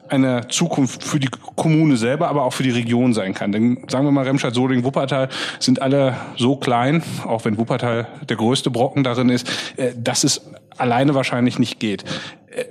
[0.09, 3.53] eine Zukunft für die Kommune selber, aber auch für die Region sein kann.
[3.53, 8.37] Denn sagen wir mal, Remscheid, Solingen, Wuppertal sind alle so klein, auch wenn Wuppertal der
[8.37, 12.05] größte Brocken darin ist, äh, dass es alleine wahrscheinlich nicht geht.
[12.49, 12.67] Äh,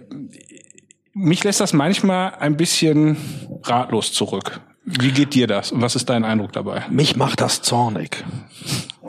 [1.13, 3.17] mich lässt das manchmal ein bisschen
[3.63, 4.61] ratlos zurück.
[4.85, 6.85] Wie geht dir das was ist dein Eindruck dabei?
[6.89, 8.23] Mich macht das zornig.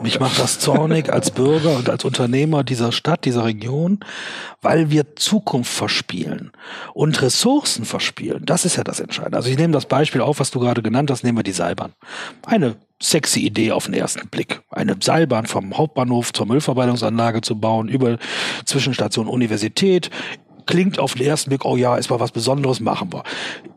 [0.01, 3.99] Mich macht das zornig als Bürger und als Unternehmer dieser Stadt, dieser Region,
[4.61, 6.51] weil wir Zukunft verspielen
[6.93, 8.45] und Ressourcen verspielen.
[8.45, 9.37] Das ist ja das Entscheidende.
[9.37, 11.93] Also ich nehme das Beispiel auf, was du gerade genannt hast, nehmen wir die Seilbahn.
[12.45, 14.61] Eine sexy Idee auf den ersten Blick.
[14.69, 18.17] Eine Seilbahn vom Hauptbahnhof zur Müllverwaltungsanlage zu bauen, über
[18.65, 20.09] Zwischenstation Universität,
[20.67, 23.23] klingt auf den ersten Blick, oh ja, ist mal was Besonderes, machen wir.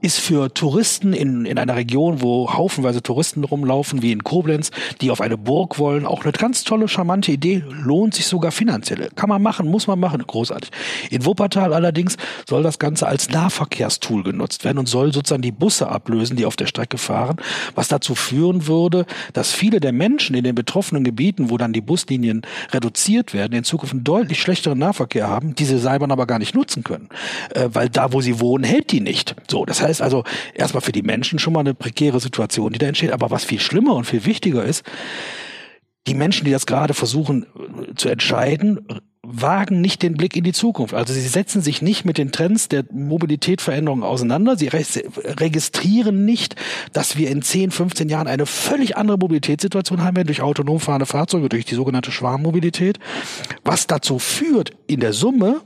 [0.03, 5.11] Ist für Touristen in, in einer Region, wo haufenweise Touristen rumlaufen, wie in Koblenz, die
[5.11, 9.09] auf eine Burg wollen, auch eine ganz tolle, charmante Idee, lohnt sich sogar finanziell.
[9.15, 10.71] Kann man machen, muss man machen, großartig.
[11.11, 12.17] In Wuppertal allerdings
[12.49, 16.57] soll das Ganze als Nahverkehrstool genutzt werden und soll sozusagen die Busse ablösen, die auf
[16.57, 17.37] der Strecke fahren,
[17.75, 21.81] was dazu führen würde, dass viele der Menschen in den betroffenen Gebieten, wo dann die
[21.81, 26.55] Buslinien reduziert werden, in Zukunft einen deutlich schlechteren Nahverkehr haben, diese Seilbahn aber gar nicht
[26.55, 27.09] nutzen nutzen können.
[27.55, 29.37] Äh, weil da, wo sie wohnen, hält die nicht.
[29.49, 32.87] So, das heißt also erstmal für die Menschen schon mal eine prekäre Situation, die da
[32.87, 33.13] entsteht.
[33.13, 34.85] Aber was viel schlimmer und viel wichtiger ist,
[36.07, 38.81] die Menschen, die das gerade versuchen äh, zu entscheiden,
[39.23, 40.95] wagen nicht den Blick in die Zukunft.
[40.95, 44.57] Also sie setzen sich nicht mit den Trends der Mobilitätsveränderungen auseinander.
[44.57, 46.57] Sie registrieren nicht,
[46.95, 51.07] dass wir in 10, 15 Jahren eine völlig andere Mobilitätssituation haben werden durch autonom fahrende
[51.07, 52.99] Fahrzeuge, durch die sogenannte Schwarmmobilität,
[53.63, 55.61] was dazu führt in der Summe,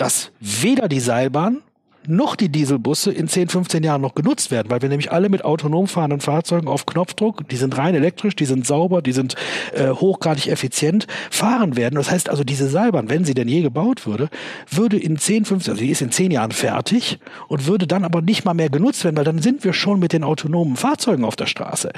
[0.00, 1.62] dass weder die Seilbahn
[2.06, 5.44] noch die Dieselbusse in 10, 15 Jahren noch genutzt werden, weil wir nämlich alle mit
[5.44, 9.34] autonom fahrenden Fahrzeugen auf Knopfdruck, die sind rein elektrisch, die sind sauber, die sind
[9.74, 11.96] äh, hochgradig effizient, fahren werden.
[11.96, 14.28] Das heißt also, diese Seilbahn, wenn sie denn je gebaut würde,
[14.70, 18.22] würde in 10, 15, also die ist in 10 Jahren fertig und würde dann aber
[18.22, 21.36] nicht mal mehr genutzt werden, weil dann sind wir schon mit den autonomen Fahrzeugen auf
[21.36, 21.90] der Straße.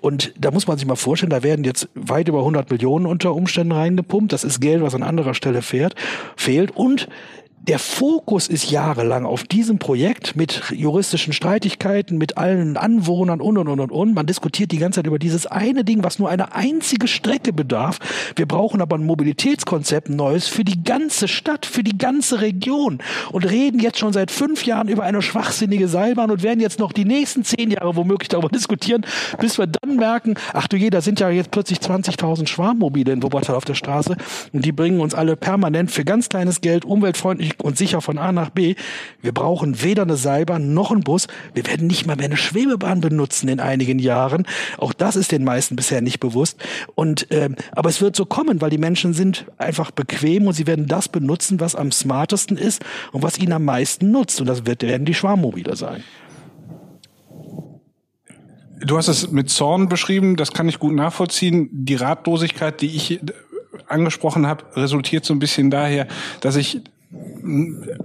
[0.00, 3.34] Und da muss man sich mal vorstellen, da werden jetzt weit über 100 Millionen unter
[3.34, 4.32] Umständen reingepumpt.
[4.32, 5.94] Das ist Geld, was an anderer Stelle fährt,
[6.36, 7.08] fehlt und
[7.62, 13.68] der Fokus ist jahrelang auf diesem Projekt mit juristischen Streitigkeiten, mit allen Anwohnern und und
[13.68, 14.14] und und.
[14.14, 17.98] Man diskutiert die ganze Zeit über dieses eine Ding, was nur eine einzige Strecke bedarf.
[18.36, 23.00] Wir brauchen aber ein Mobilitätskonzept neues für die ganze Stadt, für die ganze Region
[23.32, 26.92] und reden jetzt schon seit fünf Jahren über eine schwachsinnige Seilbahn und werden jetzt noch
[26.92, 29.04] die nächsten zehn Jahre womöglich darüber diskutieren,
[29.40, 33.22] bis wir dann merken, ach du je, da sind ja jetzt plötzlich 20.000 Schwarmmobile in
[33.22, 34.16] Wuppertal auf der Straße
[34.52, 38.32] und die bringen uns alle permanent für ganz kleines Geld umweltfreundlich und sicher von A
[38.32, 38.74] nach B.
[39.20, 41.26] Wir brauchen weder eine Seilbahn noch einen Bus.
[41.54, 44.46] Wir werden nicht mal mehr eine Schwebebahn benutzen in einigen Jahren.
[44.76, 46.58] Auch das ist den meisten bisher nicht bewusst.
[46.94, 50.66] Und ähm, aber es wird so kommen, weil die Menschen sind einfach bequem und sie
[50.66, 54.40] werden das benutzen, was am smartesten ist und was ihnen am meisten nutzt.
[54.40, 56.02] Und das wird, werden die Schwarmmobile sein.
[58.80, 61.68] Du hast es mit Zorn beschrieben, das kann ich gut nachvollziehen.
[61.72, 63.20] Die Ratlosigkeit, die ich
[63.88, 66.06] angesprochen habe, resultiert so ein bisschen daher,
[66.40, 66.82] dass ich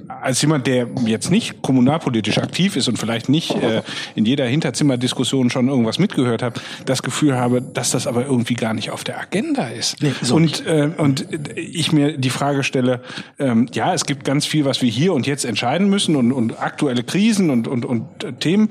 [0.08, 3.82] als jemand, der jetzt nicht kommunalpolitisch aktiv ist und vielleicht nicht äh,
[4.16, 8.74] in jeder Hinterzimmerdiskussion schon irgendwas mitgehört hat, das Gefühl habe, dass das aber irgendwie gar
[8.74, 10.02] nicht auf der Agenda ist.
[10.02, 13.02] Nee, so und, äh, und ich mir die Frage stelle,
[13.40, 16.62] ähm, ja, es gibt ganz viel, was wir hier und jetzt entscheiden müssen und, und
[16.62, 18.70] aktuelle Krisen und, und, und äh, Themen,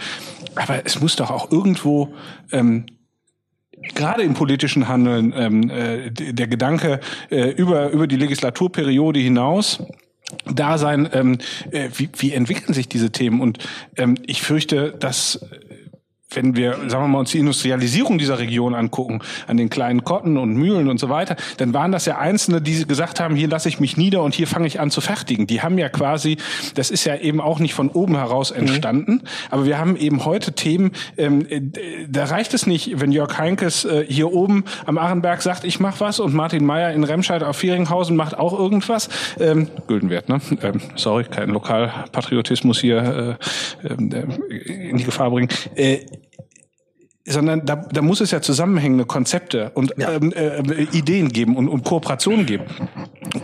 [0.55, 2.15] aber es muss doch auch irgendwo
[2.53, 2.87] ähm,
[3.95, 9.83] gerade im politischen Handeln ähm, äh, der Gedanke äh, über, über die Legislaturperiode hinaus
[10.47, 11.39] da sein, ähm,
[11.71, 13.41] äh, wie, wie entwickeln sich diese Themen?
[13.41, 13.59] Und
[13.97, 15.41] ähm, ich fürchte, dass
[16.35, 20.37] wenn wir, sagen wir mal, uns die Industrialisierung dieser Region angucken, an den kleinen Kotten
[20.37, 23.69] und Mühlen und so weiter, dann waren das ja Einzelne, die gesagt haben, hier lasse
[23.69, 25.47] ich mich nieder und hier fange ich an zu fertigen.
[25.47, 26.37] Die haben ja quasi,
[26.75, 28.61] das ist ja eben auch nicht von oben heraus mhm.
[28.61, 29.23] entstanden, mhm.
[29.51, 31.61] aber wir haben eben heute Themen, ähm, äh,
[32.09, 36.01] da reicht es nicht, wenn Jörg Heinkes äh, hier oben am Achenberg sagt, ich mache
[36.01, 39.09] was und Martin Meyer in Remscheid auf Vieringhausen macht auch irgendwas.
[39.39, 40.41] Ähm, Güldenwert, ne?
[40.63, 43.39] Ähm, sorry, kein Lokalpatriotismus hier
[43.83, 45.49] äh, ähm, äh, in die Gefahr bringen.
[45.75, 46.01] Äh,
[47.25, 50.11] sondern da, da muss es ja zusammenhängende Konzepte und ja.
[50.11, 52.65] ähm, äh, Ideen geben und, und Kooperationen geben.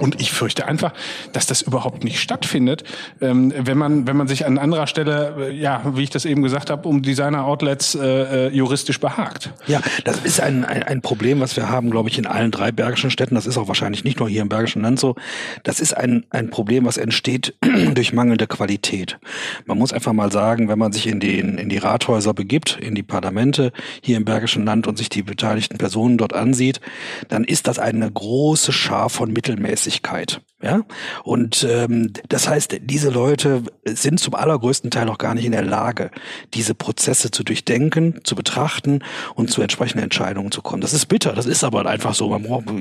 [0.00, 0.92] Und ich fürchte einfach,
[1.32, 2.82] dass das überhaupt nicht stattfindet,
[3.20, 6.42] ähm, wenn man wenn man sich an anderer Stelle, äh, ja, wie ich das eben
[6.42, 9.52] gesagt habe, um Designer-Outlets äh, äh, juristisch behagt.
[9.66, 12.72] Ja, das ist ein, ein, ein Problem, was wir haben, glaube ich, in allen drei
[12.72, 13.36] bergischen Städten.
[13.36, 15.14] Das ist auch wahrscheinlich nicht nur hier im Bergischen Land so.
[15.62, 17.54] Das ist ein, ein Problem, was entsteht
[17.94, 19.18] durch mangelnde Qualität.
[19.66, 22.94] Man muss einfach mal sagen, wenn man sich in, den, in die Rathäuser begibt, in
[22.94, 23.67] die Parlamente
[24.02, 26.80] hier im Bergischen Land und sich die beteiligten Personen dort ansieht,
[27.28, 30.40] dann ist das eine große Schar von Mittelmäßigkeit.
[30.60, 30.80] Ja,
[31.22, 35.62] und ähm, das heißt, diese Leute sind zum allergrößten Teil noch gar nicht in der
[35.62, 36.10] Lage,
[36.52, 39.04] diese Prozesse zu durchdenken, zu betrachten
[39.36, 40.80] und zu entsprechenden Entscheidungen zu kommen.
[40.80, 42.36] Das ist bitter, das ist aber einfach so.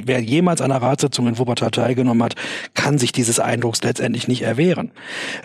[0.06, 2.34] Wer jemals an einer Ratssitzung in Wuppertal teilgenommen hat,
[2.74, 4.92] kann sich dieses Eindrucks letztendlich nicht erwehren.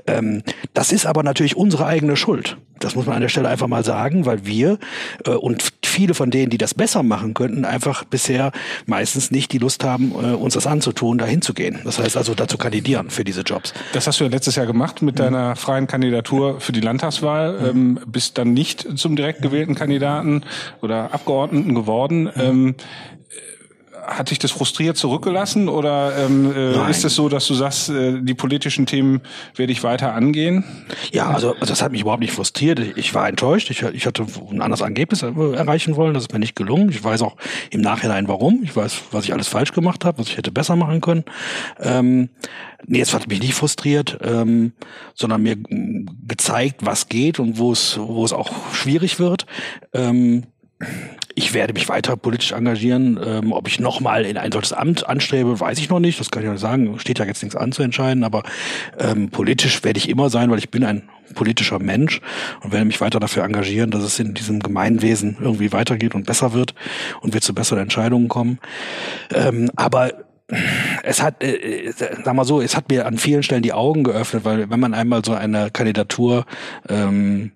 [0.07, 0.43] Ähm,
[0.73, 2.57] das ist aber natürlich unsere eigene Schuld.
[2.79, 4.79] Das muss man an der Stelle einfach mal sagen, weil wir
[5.27, 8.53] äh, und viele von denen, die das besser machen könnten, einfach bisher
[8.87, 11.79] meistens nicht die Lust haben, äh, uns das anzutun, dahin zu gehen.
[11.85, 13.75] Das heißt also, dazu kandidieren für diese Jobs.
[13.95, 15.57] Das hast du ja letztes Jahr gemacht mit deiner mhm.
[15.57, 17.67] freien Kandidatur für die Landtagswahl, mhm.
[17.67, 20.45] ähm, bist dann nicht zum direkt gewählten Kandidaten
[20.83, 22.25] oder Abgeordneten geworden.
[22.25, 22.31] Mhm.
[22.37, 22.75] Ähm,
[24.07, 28.21] hat dich das frustriert zurückgelassen oder ähm, äh, ist es so, dass du sagst, äh,
[28.21, 29.21] die politischen Themen
[29.55, 30.65] werde ich weiter angehen?
[31.13, 32.81] Ja, also, also das hat mich überhaupt nicht frustriert.
[32.97, 33.71] Ich war enttäuscht.
[33.71, 36.15] Ich, ich hatte ein anderes Ergebnis erreichen wollen.
[36.15, 36.89] Das ist mir nicht gelungen.
[36.89, 37.37] Ich weiß auch
[37.71, 38.61] im Nachhinein warum.
[38.63, 41.25] Ich weiß, was ich alles falsch gemacht habe, was ich hätte besser machen können.
[41.79, 42.31] Ähm,
[42.87, 44.73] nee, es hat mich nicht frustriert, ähm,
[45.15, 45.57] sondern mir
[46.27, 49.47] gezeigt, was geht und wo es, wo es auch schwierig wird.
[49.93, 50.45] Ähm,
[51.35, 53.19] ich werde mich weiter politisch engagieren.
[53.25, 56.21] Ähm, ob ich nochmal in ein solches Amt anstrebe, weiß ich noch nicht.
[56.21, 56.99] Das kann ich ja sagen.
[56.99, 58.25] Steht ja jetzt nichts an zu entscheiden.
[58.25, 58.43] Aber
[58.99, 62.21] ähm, politisch werde ich immer sein, weil ich bin ein politischer Mensch
[62.63, 66.53] und werde mich weiter dafür engagieren, dass es in diesem Gemeinwesen irgendwie weitergeht und besser
[66.53, 66.75] wird
[67.21, 68.59] und wir zu besseren Entscheidungen kommen.
[69.33, 70.13] Ähm, aber
[71.03, 74.05] es hat, äh, äh, sag mal so, es hat mir an vielen Stellen die Augen
[74.05, 76.45] geöffnet, weil wenn man einmal so eine Kandidatur
[76.89, 77.53] ähm,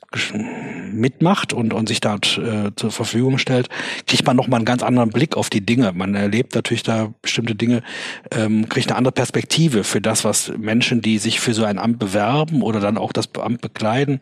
[0.92, 3.68] mitmacht und, und sich dort äh, zur Verfügung stellt,
[4.06, 5.92] kriegt man nochmal einen ganz anderen Blick auf die Dinge.
[5.92, 7.82] Man erlebt natürlich da bestimmte Dinge,
[8.30, 11.98] ähm, kriegt eine andere Perspektive für das, was Menschen, die sich für so ein Amt
[11.98, 14.20] bewerben oder dann auch das Amt bekleiden,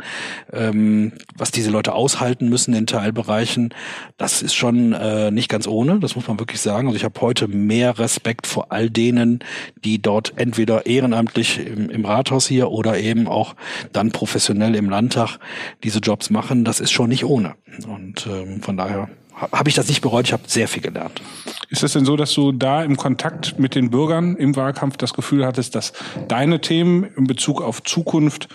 [0.53, 3.73] ähm, was diese Leute aushalten müssen in Teilbereichen,
[4.17, 6.89] das ist schon äh, nicht ganz ohne, das muss man wirklich sagen.
[6.89, 9.41] Also ich habe heute mehr Respekt vor all denen,
[9.85, 13.55] die dort entweder ehrenamtlich im, im Rathaus hier oder eben auch
[13.93, 15.39] dann professionell im Landtag
[15.83, 16.65] diese Jobs machen.
[16.65, 17.55] Das ist schon nicht ohne.
[17.87, 20.27] Und ähm, von daher habe ich das nicht bereut.
[20.27, 21.21] Ich habe sehr viel gelernt.
[21.69, 25.13] Ist es denn so, dass du da im Kontakt mit den Bürgern im Wahlkampf das
[25.13, 25.93] Gefühl hattest, dass
[26.29, 28.49] deine Themen in Bezug auf Zukunft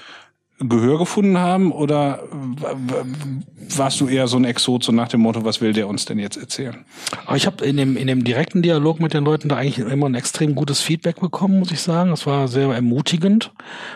[0.60, 2.24] Gehör gefunden haben oder
[3.78, 6.20] warst du eher so ein Exot so nach dem Motto, was will der uns denn
[6.20, 6.86] jetzt erzählen?
[7.34, 10.16] Ich habe in dem in dem direkten Dialog mit den Leuten da eigentlich immer ein
[10.16, 12.10] extrem gutes Feedback bekommen, muss ich sagen.
[12.10, 13.54] Das war sehr ermutigend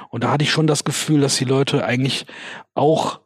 [0.09, 2.25] und da hatte ich schon das Gefühl, dass die Leute eigentlich
[2.75, 3.19] auch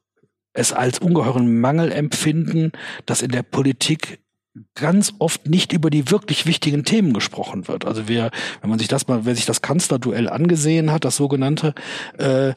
[0.53, 2.71] es als ungeheuren Mangel empfinden,
[3.05, 4.19] dass in der Politik
[4.75, 7.85] ganz oft nicht über die wirklich wichtigen Themen gesprochen wird.
[7.85, 11.73] Also wer, wenn man sich das mal, wer sich das Kanzlerduell angesehen hat, das sogenannte,
[12.17, 12.53] äh,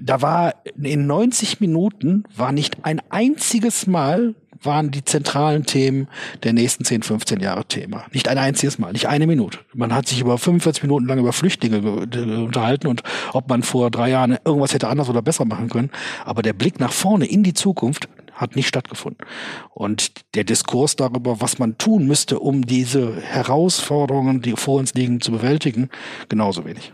[0.00, 6.08] da war in 90 Minuten war nicht ein einziges Mal waren die zentralen Themen
[6.42, 8.04] der nächsten 10, 15 Jahre Thema.
[8.12, 9.58] Nicht ein einziges Mal, nicht eine Minute.
[9.74, 14.10] Man hat sich über 45 Minuten lang über Flüchtlinge unterhalten und ob man vor drei
[14.10, 15.90] Jahren irgendwas hätte anders oder besser machen können.
[16.24, 18.08] Aber der Blick nach vorne in die Zukunft,
[18.44, 19.26] hat nicht stattgefunden.
[19.70, 25.20] Und der Diskurs darüber, was man tun müsste, um diese Herausforderungen, die vor uns liegen,
[25.20, 25.88] zu bewältigen,
[26.28, 26.92] genauso wenig.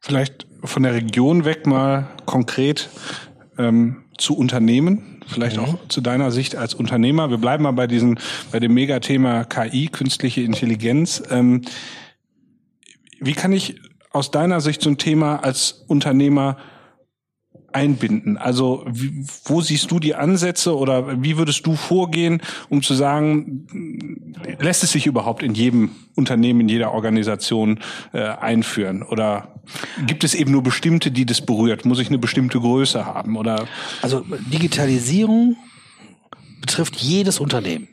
[0.00, 2.90] Vielleicht von der Region weg mal konkret
[3.58, 5.64] ähm, zu Unternehmen, vielleicht mhm.
[5.64, 7.30] auch zu deiner Sicht als Unternehmer.
[7.30, 8.18] Wir bleiben mal bei diesem,
[8.50, 11.22] bei dem Megathema KI, künstliche Intelligenz.
[11.30, 11.62] Ähm,
[13.20, 16.56] wie kann ich aus deiner Sicht so ein Thema als Unternehmer
[17.74, 18.36] einbinden?
[18.38, 23.66] Also wie, wo siehst du die Ansätze oder wie würdest du vorgehen, um zu sagen,
[24.58, 27.80] lässt es sich überhaupt in jedem Unternehmen, in jeder Organisation
[28.12, 29.02] äh, einführen?
[29.02, 29.54] Oder
[30.06, 31.84] gibt es eben nur bestimmte, die das berührt?
[31.84, 33.36] Muss ich eine bestimmte Größe haben?
[33.36, 33.66] Oder?
[34.02, 35.56] Also Digitalisierung
[36.60, 37.88] betrifft jedes Unternehmen.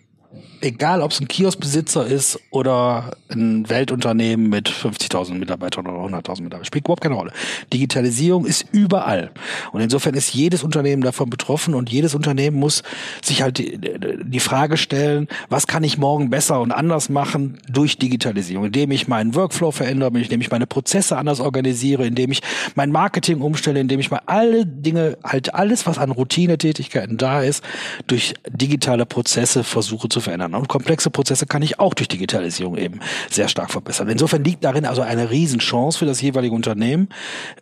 [0.61, 6.65] Egal ob es ein Kioskbesitzer ist oder ein Weltunternehmen mit 50.000 Mitarbeitern oder 100.000 Mitarbeitern,
[6.65, 7.31] spielt überhaupt keine Rolle.
[7.73, 9.31] Digitalisierung ist überall.
[9.71, 12.83] Und insofern ist jedes Unternehmen davon betroffen und jedes Unternehmen muss
[13.23, 17.97] sich halt die, die Frage stellen, was kann ich morgen besser und anders machen durch
[17.97, 22.41] Digitalisierung, indem ich meinen Workflow verändere, indem ich meine Prozesse anders organisiere, indem ich
[22.75, 27.63] mein Marketing umstelle, indem ich mal alle Dinge, halt alles, was an Routinetätigkeiten da ist,
[28.07, 30.50] durch digitale Prozesse versuche zu verändern.
[30.55, 34.09] Und komplexe Prozesse kann ich auch durch Digitalisierung eben sehr stark verbessern.
[34.09, 37.09] Insofern liegt darin also eine Riesenchance für das jeweilige Unternehmen,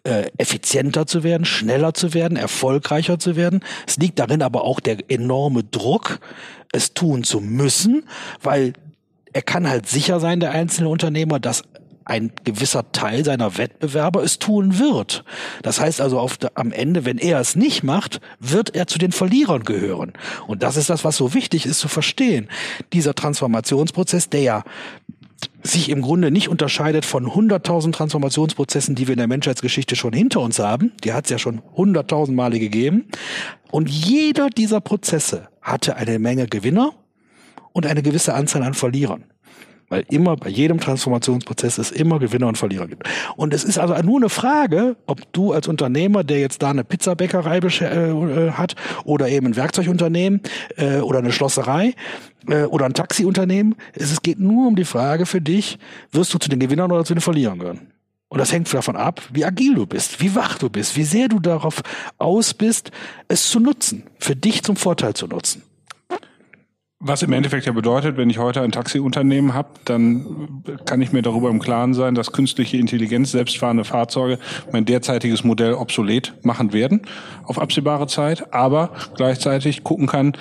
[0.04, 3.62] äh, effizienter zu werden, schneller zu werden, erfolgreicher zu werden.
[3.88, 6.20] Es liegt darin aber auch der enorme Druck,
[6.72, 8.04] es tun zu müssen,
[8.42, 8.74] weil
[9.34, 11.64] er kann halt sicher sein, der einzelne Unternehmer, dass
[12.10, 15.24] ein gewisser Teil seiner Wettbewerber es tun wird.
[15.62, 19.12] Das heißt also auf am Ende, wenn er es nicht macht, wird er zu den
[19.12, 20.14] Verlierern gehören.
[20.48, 22.50] Und das ist das, was so wichtig ist zu verstehen.
[22.94, 24.64] Dieser Transformationsprozess, der ja
[25.64, 30.42] sich im Grunde nicht unterscheidet von 100.000 Transformationsprozessen, die wir in der Menschheitsgeschichte schon hinter
[30.42, 30.94] uns haben.
[31.04, 33.06] Die hat es ja schon 100.000 Male gegeben.
[33.72, 36.94] Und jeder dieser Prozesse hatte eine Menge Gewinner
[37.72, 39.26] und eine gewisse Anzahl an Verlierern.
[39.90, 43.10] Weil immer bei jedem Transformationsprozess es immer Gewinner und Verlierer gibt.
[43.36, 46.84] Und es ist also nur eine Frage, ob du als Unternehmer, der jetzt da eine
[46.84, 50.42] Pizzabäckerei äh, hat oder eben ein Werkzeugunternehmen
[50.78, 51.96] äh, oder eine Schlosserei
[52.48, 55.80] äh, oder ein Taxiunternehmen, es geht nur um die Frage für dich,
[56.12, 57.92] wirst du zu den Gewinnern oder zu den Verlierern gehören?
[58.30, 61.28] Und das hängt davon ab, wie agil du bist, wie wach du bist, wie sehr
[61.28, 61.82] du darauf
[62.20, 62.92] aus bist,
[63.28, 65.64] es zu nutzen, für dich zum Vorteil zu nutzen.
[67.02, 71.22] Was im Endeffekt ja bedeutet, wenn ich heute ein Taxiunternehmen habe, dann kann ich mir
[71.22, 74.38] darüber im Klaren sein, dass künstliche Intelligenz, selbstfahrende Fahrzeuge
[74.74, 77.04] mein derzeitiges Modell obsolet machen werden
[77.46, 80.34] auf absehbare Zeit, aber gleichzeitig gucken kann,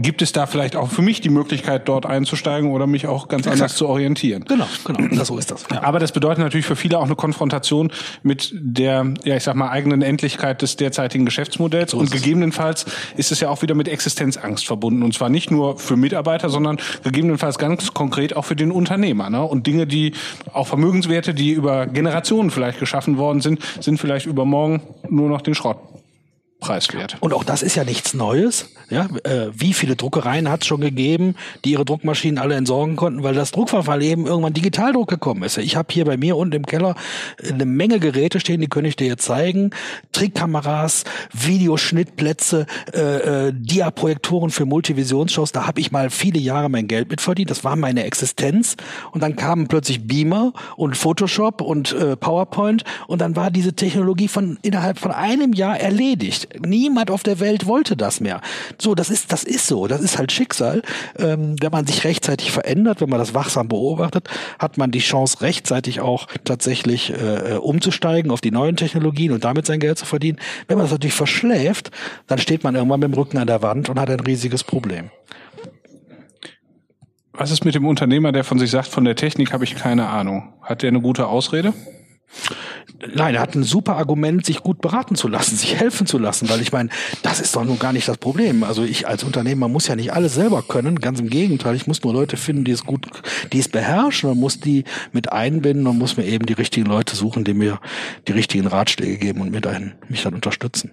[0.00, 3.42] gibt es da vielleicht auch für mich die Möglichkeit, dort einzusteigen oder mich auch ganz
[3.42, 3.60] Exakt.
[3.60, 4.44] anders zu orientieren.
[4.48, 5.66] Genau, genau, so ist das.
[5.70, 5.82] Ja.
[5.82, 9.68] Aber das bedeutet natürlich für viele auch eine Konfrontation mit der, ja ich sag mal,
[9.68, 14.66] eigenen Endlichkeit des derzeitigen Geschäftsmodells so und gegebenenfalls ist es ja auch wieder mit Existenzangst
[14.66, 19.30] verbunden und zwar nicht nur für Mitarbeiter, sondern gegebenenfalls ganz konkret auch für den Unternehmer.
[19.30, 19.42] Ne?
[19.42, 20.12] Und Dinge, die
[20.52, 25.54] auch Vermögenswerte, die über Generationen vielleicht geschaffen worden sind, sind vielleicht übermorgen nur noch den
[25.54, 25.78] Schrott
[26.62, 27.16] preiswert.
[27.20, 28.70] Und auch das ist ja nichts Neues.
[28.88, 33.22] Ja, äh, wie viele Druckereien hat es schon gegeben, die ihre Druckmaschinen alle entsorgen konnten,
[33.22, 35.58] weil das Druckverfall eben irgendwann Digitaldruck gekommen ist.
[35.58, 36.94] Ich habe hier bei mir unten im Keller
[37.42, 39.70] eine Menge Geräte stehen, die könnte ich dir jetzt zeigen.
[40.12, 45.52] Trickkameras, Videoschnittplätze, äh, äh, Diaprojektoren für Multivisionsshows.
[45.52, 47.50] Da habe ich mal viele Jahre mein Geld mitverdient.
[47.50, 48.76] Das war meine Existenz.
[49.12, 54.28] Und dann kamen plötzlich Beamer und Photoshop und äh, PowerPoint und dann war diese Technologie
[54.28, 56.48] von innerhalb von einem Jahr erledigt.
[56.58, 58.40] Niemand auf der Welt wollte das mehr.
[58.80, 59.86] So, das ist, das ist so.
[59.86, 60.82] Das ist halt Schicksal.
[61.18, 65.40] Ähm, wenn man sich rechtzeitig verändert, wenn man das wachsam beobachtet, hat man die Chance,
[65.40, 70.38] rechtzeitig auch tatsächlich äh, umzusteigen auf die neuen Technologien und damit sein Geld zu verdienen.
[70.68, 71.90] Wenn man das natürlich verschläft,
[72.26, 75.10] dann steht man irgendwann mit dem Rücken an der Wand und hat ein riesiges Problem.
[77.32, 80.08] Was ist mit dem Unternehmer, der von sich sagt, von der Technik habe ich keine
[80.08, 80.52] Ahnung?
[80.60, 81.72] Hat der eine gute Ausrede?
[83.14, 86.48] Nein, er hat ein super Argument, sich gut beraten zu lassen, sich helfen zu lassen,
[86.48, 86.88] weil ich meine,
[87.22, 88.64] das ist doch nun gar nicht das Problem.
[88.64, 92.02] Also ich als Unternehmer muss ja nicht alles selber können, ganz im Gegenteil, ich muss
[92.02, 93.06] nur Leute finden, die es gut,
[93.52, 97.16] die es beherrschen und muss die mit einbinden und muss mir eben die richtigen Leute
[97.16, 97.80] suchen, die mir
[98.28, 100.92] die richtigen Ratschläge geben und mir dann, mich dann unterstützen.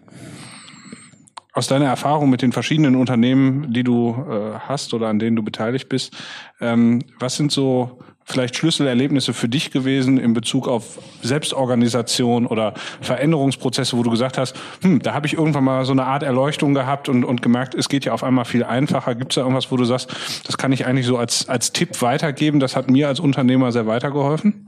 [1.52, 5.44] Aus deiner Erfahrung mit den verschiedenen Unternehmen, die du äh, hast oder an denen du
[5.44, 6.16] beteiligt bist,
[6.62, 8.00] ähm, was sind so
[8.32, 14.56] vielleicht Schlüsselerlebnisse für dich gewesen in Bezug auf Selbstorganisation oder Veränderungsprozesse, wo du gesagt hast,
[14.82, 17.90] hm, da habe ich irgendwann mal so eine Art Erleuchtung gehabt und, und gemerkt, es
[17.90, 19.16] geht ja auf einmal viel einfacher.
[19.16, 20.14] Gibt es da irgendwas, wo du sagst,
[20.46, 22.60] das kann ich eigentlich so als, als Tipp weitergeben?
[22.60, 24.68] Das hat mir als Unternehmer sehr weitergeholfen?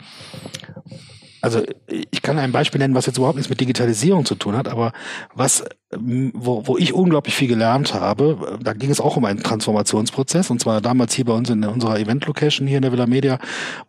[1.42, 4.68] Also ich kann ein Beispiel nennen, was jetzt überhaupt nichts mit Digitalisierung zu tun hat,
[4.68, 4.94] aber
[5.34, 5.64] was
[5.98, 8.58] wo, wo ich unglaublich viel gelernt habe.
[8.64, 12.00] Da ging es auch um einen Transformationsprozess und zwar damals hier bei uns in unserer
[12.00, 13.40] Event-Location hier in der Villa Media,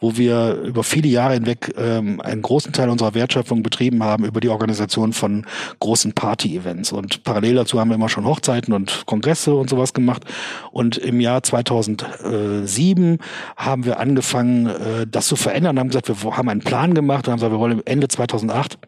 [0.01, 4.41] wo wir über viele Jahre hinweg ähm, einen großen Teil unserer Wertschöpfung betrieben haben über
[4.41, 5.47] die Organisation von
[5.79, 10.25] großen Party-Events und parallel dazu haben wir immer schon Hochzeiten und Kongresse und sowas gemacht
[10.73, 13.19] und im Jahr 2007
[13.57, 17.33] haben wir angefangen, äh, das zu verändern, haben gesagt, wir haben einen Plan gemacht und
[17.33, 18.79] haben gesagt, wir wollen Ende 2008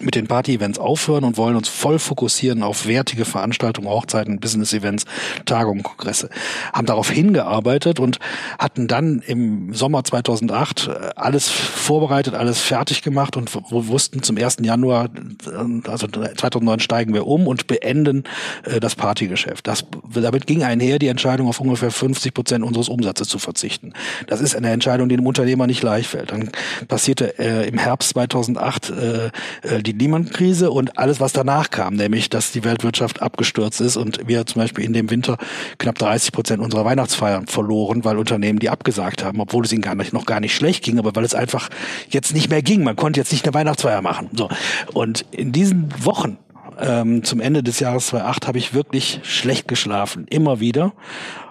[0.00, 5.04] mit den Party-Events aufhören und wollen uns voll fokussieren auf wertige Veranstaltungen, Hochzeiten, Business-Events,
[5.44, 6.30] Tagungen, Kongresse.
[6.72, 8.18] Haben darauf hingearbeitet und
[8.58, 14.58] hatten dann im Sommer 2008 äh, alles vorbereitet, alles fertig gemacht und wussten zum 1.
[14.62, 18.24] Januar, äh, also 2009 steigen wir um und beenden
[18.64, 19.66] äh, das Partygeschäft.
[19.66, 23.92] Das, damit ging einher die Entscheidung, auf ungefähr 50 Prozent unseres Umsatzes zu verzichten.
[24.26, 26.32] Das ist eine Entscheidung, die dem Unternehmer nicht leicht fällt.
[26.32, 26.50] Dann
[26.88, 32.52] passierte äh, im Herbst 2008 äh, die Lehman-Krise und alles, was danach kam, nämlich, dass
[32.52, 35.38] die Weltwirtschaft abgestürzt ist und wir zum Beispiel in dem Winter
[35.78, 39.94] knapp 30 Prozent unserer Weihnachtsfeiern verloren, weil Unternehmen die abgesagt haben, obwohl es ihnen gar
[39.94, 41.68] nicht, noch gar nicht schlecht ging, aber weil es einfach
[42.10, 42.82] jetzt nicht mehr ging.
[42.82, 44.30] Man konnte jetzt nicht eine Weihnachtsfeier machen.
[44.32, 44.48] So.
[44.92, 46.38] Und in diesen Wochen
[46.78, 50.92] ähm, zum Ende des Jahres 2008 habe ich wirklich schlecht geschlafen, immer wieder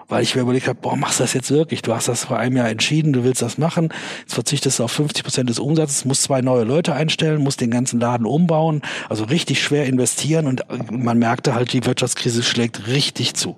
[0.08, 1.82] weil ich mir überlegt habe, boah, machst du das jetzt wirklich?
[1.82, 3.90] Du hast das vor einem Jahr entschieden, du willst das machen.
[4.20, 7.70] Jetzt verzichtest du auf 50 Prozent des Umsatzes, musst zwei neue Leute einstellen, musst den
[7.70, 13.34] ganzen Laden umbauen, also richtig schwer investieren und man merkte halt, die Wirtschaftskrise schlägt richtig
[13.34, 13.56] zu.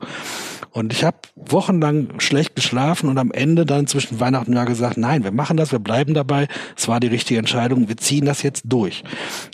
[0.71, 4.97] Und ich habe wochenlang schlecht geschlafen und am Ende dann zwischen Weihnachten und Jahr gesagt,
[4.97, 6.49] nein, wir machen das, wir bleiben dabei.
[6.77, 9.05] Es war die richtige Entscheidung, wir ziehen das jetzt durch.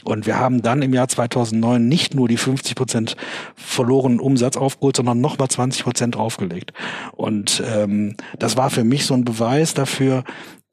[0.05, 3.17] Und wir haben dann im Jahr 2009 nicht nur die 50 Prozent
[3.55, 6.73] verlorenen Umsatz aufgeholt, sondern nochmal 20 Prozent draufgelegt.
[7.13, 10.25] Und ähm, das war für mich so ein Beweis dafür,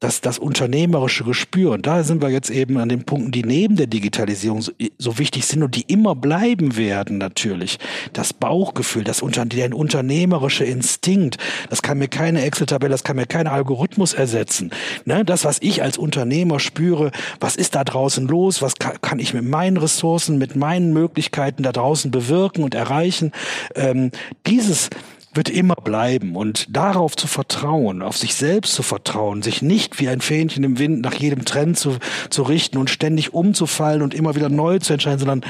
[0.02, 3.76] dass das unternehmerische Gespür, und da sind wir jetzt eben an den Punkten, die neben
[3.76, 7.78] der Digitalisierung so, so wichtig sind und die immer bleiben werden natürlich.
[8.12, 11.38] Das Bauchgefühl, das unter, unternehmerische Instinkt,
[11.70, 14.72] das kann mir keine Excel-Tabelle, das kann mir kein Algorithmus ersetzen.
[15.04, 15.24] Ne?
[15.24, 19.34] Das, was ich als Unternehmer spüre, was ist da draußen los, was kann, kann ich
[19.34, 23.30] mit meinen Ressourcen, mit meinen Möglichkeiten da draußen bewirken und erreichen,
[23.76, 24.10] ähm,
[24.48, 24.90] dieses
[25.34, 30.08] wird immer bleiben und darauf zu vertrauen, auf sich selbst zu vertrauen, sich nicht wie
[30.08, 31.96] ein Fähnchen im Wind nach jedem Trend zu,
[32.30, 35.44] zu richten und ständig umzufallen und immer wieder neu zu entscheiden, sondern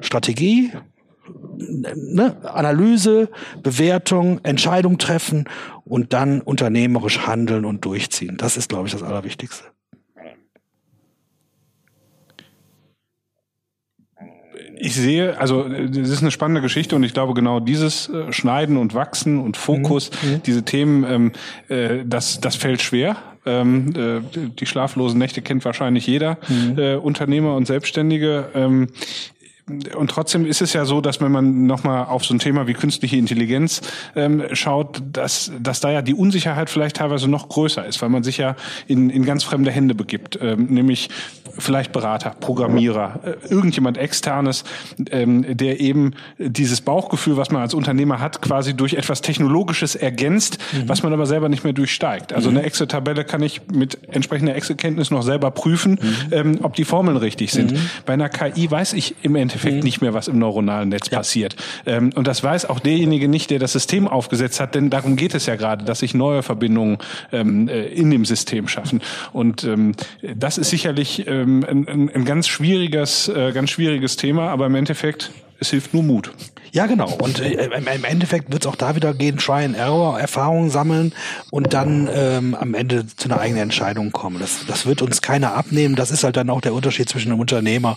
[0.00, 0.72] Strategie,
[1.58, 3.30] ne, Analyse,
[3.62, 5.48] Bewertung, Entscheidung treffen
[5.84, 8.36] und dann unternehmerisch handeln und durchziehen.
[8.36, 9.64] Das ist, glaube ich, das Allerwichtigste.
[14.78, 18.76] Ich sehe, also das ist eine spannende Geschichte und ich glaube genau dieses äh, Schneiden
[18.76, 20.30] und Wachsen und Fokus, mhm.
[20.30, 20.42] mhm.
[20.44, 21.32] diese Themen, ähm,
[21.68, 23.16] äh, das, das fällt schwer.
[23.46, 26.78] Ähm, äh, die schlaflosen Nächte kennt wahrscheinlich jeder mhm.
[26.78, 28.48] äh, Unternehmer und Selbstständige.
[28.54, 28.88] Ähm,
[29.96, 32.72] und trotzdem ist es ja so, dass wenn man nochmal auf so ein Thema wie
[32.72, 33.80] künstliche Intelligenz
[34.14, 38.22] ähm, schaut, dass, dass da ja die Unsicherheit vielleicht teilweise noch größer ist, weil man
[38.22, 38.54] sich ja
[38.86, 41.08] in, in ganz fremde Hände begibt, ähm, nämlich
[41.58, 44.62] vielleicht Berater, Programmierer, äh, irgendjemand externes,
[45.10, 50.58] ähm, der eben dieses Bauchgefühl, was man als Unternehmer hat, quasi durch etwas Technologisches ergänzt,
[50.72, 50.88] mhm.
[50.88, 52.32] was man aber selber nicht mehr durchsteigt.
[52.32, 52.58] Also mhm.
[52.58, 56.32] eine Excel-Tabelle kann ich mit entsprechender Excel-Kenntnis noch selber prüfen, mhm.
[56.32, 57.72] ähm, ob die Formeln richtig sind.
[57.72, 57.90] Mhm.
[58.04, 59.82] Bei einer KI weiß ich im Endeffekt Endeffekt mhm.
[59.82, 61.18] nicht mehr, was im neuronalen Netz ja.
[61.18, 61.56] passiert.
[61.86, 65.34] Ähm, und das weiß auch derjenige nicht, der das System aufgesetzt hat, denn darum geht
[65.34, 66.98] es ja gerade, dass sich neue Verbindungen
[67.32, 69.00] ähm, äh, in dem System schaffen.
[69.32, 69.92] Und ähm,
[70.22, 75.30] das ist sicherlich ähm, ein, ein, ganz schwieriges, äh, ganz schwieriges Thema, aber im Endeffekt
[75.60, 76.32] es hilft nur Mut.
[76.76, 77.10] Ja, genau.
[77.22, 81.14] Und äh, im Endeffekt wird es auch da wieder gehen, Try and Error, Erfahrungen sammeln
[81.50, 84.38] und dann ähm, am Ende zu einer eigenen Entscheidung kommen.
[84.40, 85.96] Das, das wird uns keiner abnehmen.
[85.96, 87.96] Das ist halt dann auch der Unterschied zwischen einem Unternehmer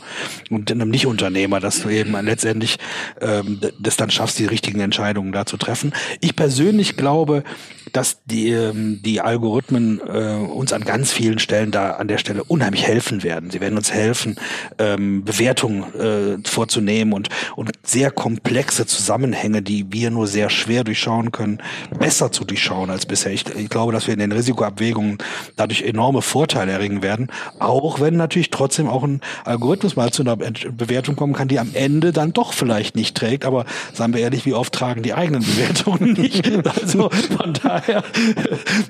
[0.49, 2.78] und einem Nicht-Unternehmer, dass du eben letztendlich
[3.20, 5.91] ähm, das dann schaffst, die richtigen Entscheidungen da zu treffen.
[6.22, 7.43] Ich persönlich glaube,
[7.91, 12.43] dass die, ähm, die Algorithmen äh, uns an ganz vielen Stellen da an der Stelle
[12.43, 13.49] unheimlich helfen werden.
[13.51, 14.38] Sie werden uns helfen,
[14.78, 21.32] ähm, Bewertungen äh, vorzunehmen und, und sehr komplexe Zusammenhänge, die wir nur sehr schwer durchschauen
[21.32, 21.60] können,
[22.00, 23.32] besser zu durchschauen als bisher.
[23.32, 25.18] Ich, ich glaube, dass wir in den Risikoabwägungen
[25.56, 27.28] dadurch enorme Vorteile erringen werden,
[27.60, 31.72] auch wenn natürlich trotzdem auch ein Algorithmus mal zu einer Bewertung kommen kann, die am
[31.74, 33.45] Ende dann doch vielleicht nicht trägt.
[33.45, 36.45] Aber sagen wir ehrlich, wie oft tragen die eigenen Bewertungen nicht?
[36.66, 38.04] Also von daher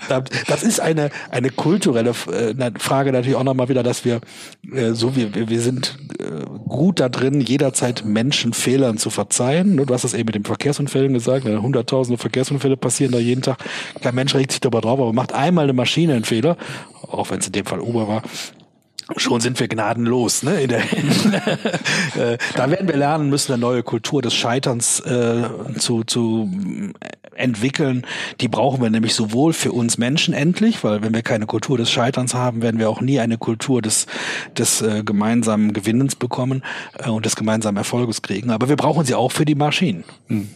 [0.48, 4.22] das ist eine, eine kulturelle äh, Frage natürlich auch nochmal wieder, dass wir,
[4.74, 9.78] äh, so wie wir, wir sind äh, gut da drin, jederzeit Menschen Fehlern zu verzeihen.
[9.78, 13.58] Du hast das eben mit den Verkehrsunfällen gesagt, hunderttausende Verkehrsunfälle passieren da jeden Tag.
[14.02, 16.58] Kein Mensch regt sich darüber drauf, aber macht einmal eine Maschine einen Fehler,
[17.02, 18.24] auch wenn es in dem Fall Uber war,
[19.18, 20.44] schon sind wir gnadenlos.
[20.44, 20.68] Ne?
[20.68, 20.80] Der,
[22.16, 25.44] äh, da werden wir lernen müssen, eine neue Kultur des Scheiterns äh,
[25.78, 26.50] zu, zu
[27.40, 28.06] entwickeln.
[28.42, 31.92] Die brauchen wir nämlich sowohl für uns Menschen endlich, weil wenn wir keine Kultur des
[31.92, 34.08] Scheiterns haben, werden wir auch nie eine Kultur des,
[34.58, 36.64] des äh, gemeinsamen Gewinnens bekommen
[36.98, 38.52] äh, und des gemeinsamen Erfolges kriegen.
[38.52, 40.04] Aber wir brauchen sie auch für die Maschinen.
[40.28, 40.50] Hm.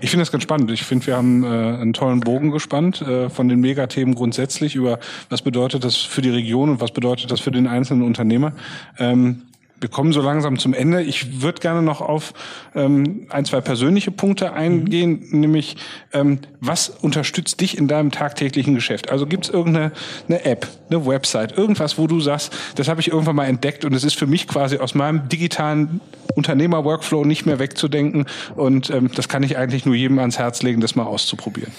[0.00, 0.70] Ich finde das ganz spannend.
[0.70, 4.98] Ich finde, wir haben äh, einen tollen Bogen gespannt äh, von den Megathemen grundsätzlich über
[5.28, 8.52] was bedeutet das für die Region und was bedeutet das für den einzelnen Unternehmer.
[8.98, 9.42] Ähm,
[9.80, 11.02] wir kommen so langsam zum Ende.
[11.02, 12.32] Ich würde gerne noch auf
[12.74, 15.40] ähm, ein, zwei persönliche Punkte eingehen, mhm.
[15.40, 15.76] nämlich
[16.12, 19.10] ähm, was unterstützt dich in deinem tagtäglichen Geschäft?
[19.10, 19.92] Also gibt es irgendeine
[20.28, 23.92] eine App, eine Website, irgendwas, wo du sagst, das habe ich irgendwann mal entdeckt und
[23.92, 26.00] es ist für mich quasi aus meinem digitalen
[26.34, 30.80] Unternehmer-Workflow nicht mehr wegzudenken und ähm, das kann ich eigentlich nur jedem ans Herz legen,
[30.80, 31.72] das mal auszuprobieren.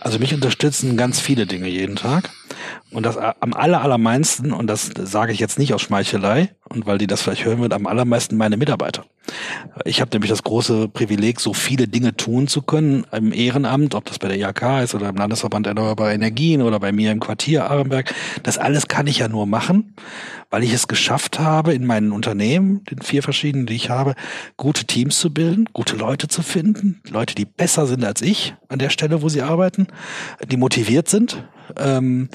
[0.00, 2.30] Also mich unterstützen ganz viele Dinge jeden Tag.
[2.90, 6.98] Und das am aller, allermeinsten, und das sage ich jetzt nicht aus Schmeichelei, und weil
[6.98, 9.04] die das vielleicht hören wird, am allermeisten meine Mitarbeiter.
[9.84, 14.04] Ich habe nämlich das große Privileg, so viele Dinge tun zu können im Ehrenamt, ob
[14.04, 17.70] das bei der IHK ist oder im Landesverband Erneuerbare Energien oder bei mir im Quartier
[17.70, 18.14] Arenberg.
[18.42, 19.94] Das alles kann ich ja nur machen,
[20.50, 24.14] weil ich es geschafft habe, in meinen Unternehmen, den vier verschiedenen, die ich habe,
[24.56, 28.78] gute Teams zu bilden, gute Leute zu finden, Leute, die besser sind als ich an
[28.78, 29.86] der Stelle, wo sie arbeiten,
[30.46, 31.44] die motiviert sind,
[31.78, 32.28] ähm,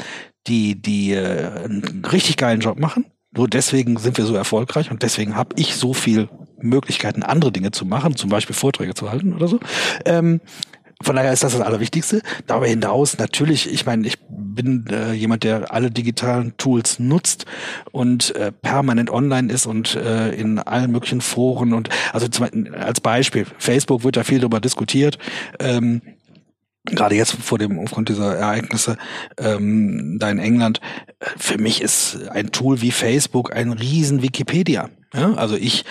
[0.47, 3.05] die, die äh, einen richtig geilen Job machen.
[3.31, 6.29] Nur deswegen sind wir so erfolgreich und deswegen habe ich so viel
[6.61, 9.59] Möglichkeiten, andere Dinge zu machen, zum Beispiel Vorträge zu halten oder so.
[10.05, 10.41] Ähm,
[11.01, 12.21] von daher ist das das Allerwichtigste.
[12.45, 17.45] Darüber hinaus natürlich, ich meine, ich bin äh, jemand, der alle digitalen Tools nutzt
[17.91, 22.99] und äh, permanent online ist und äh, in allen möglichen Foren und also zum, als
[22.99, 25.17] Beispiel, Facebook wird da viel darüber diskutiert.
[25.59, 26.01] Ähm,
[26.91, 28.97] gerade jetzt vor dem aufgrund dieser Ereignisse
[29.37, 30.79] ähm, da in England,
[31.19, 34.89] äh, für mich ist ein Tool wie Facebook ein riesen Wikipedia.
[35.13, 35.85] Ja, also ich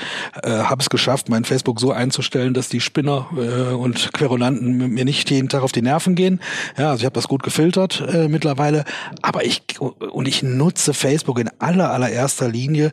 [0.44, 5.04] äh, habe es geschafft, mein Facebook so einzustellen, dass die Spinner äh, und Querulanten mir
[5.04, 6.40] nicht jeden Tag auf die Nerven gehen.
[6.76, 8.84] Ja, also ich habe das gut gefiltert äh, mittlerweile.
[9.20, 12.92] Aber ich und ich nutze Facebook in aller allererster Linie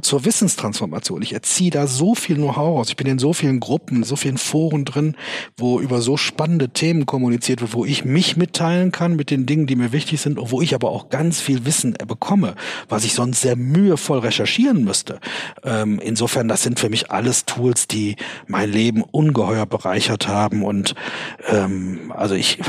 [0.00, 1.20] zur Wissenstransformation.
[1.20, 2.88] Ich erziehe da so viel Know-how aus.
[2.88, 5.14] Ich bin in so vielen Gruppen, so vielen Foren drin,
[5.58, 9.66] wo über so spannende Themen kommuniziert wird, wo ich mich mitteilen kann mit den Dingen,
[9.66, 12.54] die mir wichtig sind, wo ich aber auch ganz viel Wissen bekomme,
[12.88, 15.20] was ich sonst sehr mühevoll recherchieren müsste.
[15.66, 20.94] Ähm, insofern, das sind für mich alles Tools, die mein Leben ungeheuer bereichert haben und
[21.48, 22.60] ähm, also ich,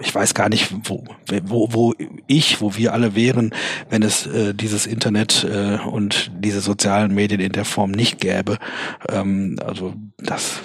[0.00, 1.04] ich weiß gar nicht, wo,
[1.44, 1.94] wo, wo
[2.26, 3.54] ich, wo wir alle wären,
[3.90, 8.58] wenn es äh, dieses Internet äh, und diese sozialen Medien in der Form nicht gäbe.
[9.08, 10.60] Ähm, also das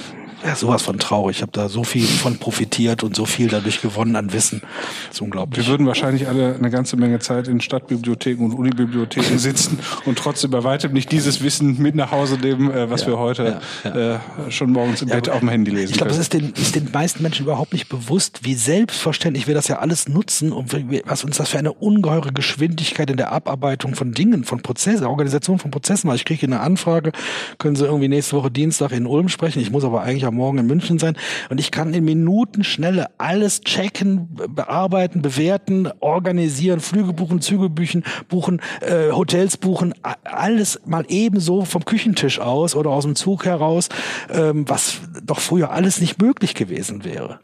[0.46, 1.38] ja, sowas von traurig.
[1.38, 4.62] Ich habe da so viel von profitiert und so viel dadurch gewonnen an Wissen.
[5.08, 5.66] Das ist unglaublich.
[5.66, 10.52] Wir würden wahrscheinlich alle eine ganze Menge Zeit in Stadtbibliotheken und Unibibliotheken sitzen und trotzdem
[10.52, 13.96] bei weitem nicht dieses Wissen mit nach Hause nehmen, äh, was ja, wir heute ja,
[13.96, 14.16] ja.
[14.16, 16.76] Äh, schon morgens im Bett auf dem Handy lesen Ich glaube, es ist den, ist
[16.76, 20.76] den meisten Menschen überhaupt nicht bewusst, wie selbstverständlich wir das ja alles nutzen und
[21.06, 25.58] was uns das für eine ungeheure Geschwindigkeit in der Abarbeitung von Dingen, von Prozessen, Organisation
[25.58, 26.16] von Prozessen war.
[26.16, 27.12] Ich kriege eine Anfrage,
[27.58, 29.62] können Sie irgendwie nächste Woche Dienstag in Ulm sprechen?
[29.62, 31.18] Ich muss aber eigentlich am Morgen in München sein
[31.50, 38.62] und ich kann in Minutenschnelle alles checken, bearbeiten, bewerten, organisieren, Flüge buchen, Züge buchen, buchen
[38.82, 43.90] äh, Hotels buchen, alles mal ebenso vom Küchentisch aus oder aus dem Zug heraus,
[44.30, 47.40] ähm, was doch früher alles nicht möglich gewesen wäre.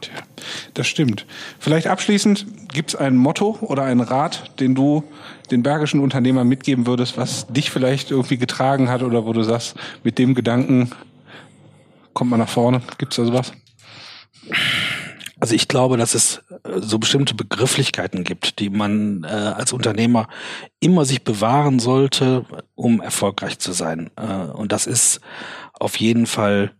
[0.00, 0.14] Tja,
[0.74, 1.24] das stimmt.
[1.58, 5.04] Vielleicht abschließend, gibt es ein Motto oder einen Rat, den du
[5.50, 9.76] den bergischen Unternehmern mitgeben würdest, was dich vielleicht irgendwie getragen hat oder wo du sagst,
[10.02, 10.90] mit dem Gedanken
[12.14, 12.80] kommt man nach vorne?
[12.98, 13.52] Gibt es da sowas?
[15.40, 20.28] Also ich glaube, dass es äh, so bestimmte Begrifflichkeiten gibt, die man äh, als Unternehmer
[20.80, 24.10] immer sich bewahren sollte, um erfolgreich zu sein.
[24.16, 25.20] Äh, und das ist
[25.74, 26.72] auf jeden Fall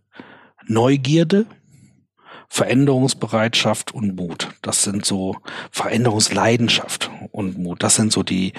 [0.67, 1.45] Neugierde,
[2.55, 4.47] Veränderungsbereitschaft und Mut.
[4.61, 5.35] Das sind so
[5.71, 7.83] Veränderungsleidenschaft und Mut.
[7.83, 8.53] Das sind so die,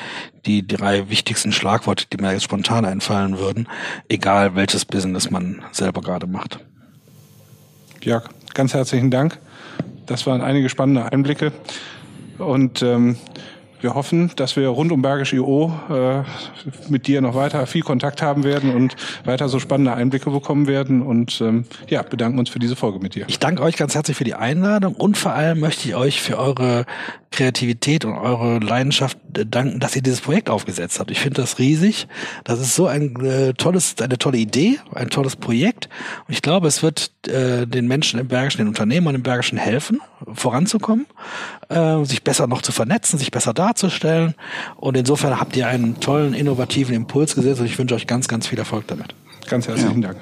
[0.45, 3.69] die drei wichtigsten Schlagworte, die mir jetzt spontan einfallen würden,
[4.11, 6.59] egal welches Business man selber gerade macht.
[8.03, 9.39] Jörg, ganz herzlichen Dank.
[10.05, 11.53] Das waren einige spannende Einblicke.
[12.37, 13.17] Und ähm,
[13.81, 16.23] wir hoffen, dass wir rund um Bergisch IO äh,
[16.89, 21.03] mit dir noch weiter viel Kontakt haben werden und weiter so spannende Einblicke bekommen werden.
[21.03, 23.25] Und ähm, ja, bedanken uns für diese Folge mit dir.
[23.29, 26.39] Ich danke euch ganz herzlich für die Einladung und vor allem möchte ich euch für
[26.39, 26.87] eure
[27.31, 31.11] Kreativität und eure Leidenschaft äh, danken, dass ihr dieses Projekt aufgesetzt habt.
[31.11, 32.09] Ich finde das riesig.
[32.45, 35.89] Das ist so ein äh, tolles, eine tolle Idee, ein tolles Projekt.
[36.27, 40.01] Und ich glaube, es wird äh, den Menschen im Bergischen, den Unternehmern im Bergischen helfen,
[40.33, 41.07] voranzukommen,
[41.69, 44.35] äh, sich besser noch zu vernetzen, sich besser darzustellen.
[44.77, 48.47] Und insofern habt ihr einen tollen, innovativen Impuls gesetzt und ich wünsche euch ganz, ganz
[48.47, 49.15] viel Erfolg damit.
[49.49, 50.09] Ganz herzlichen Ja.
[50.09, 50.21] Dank.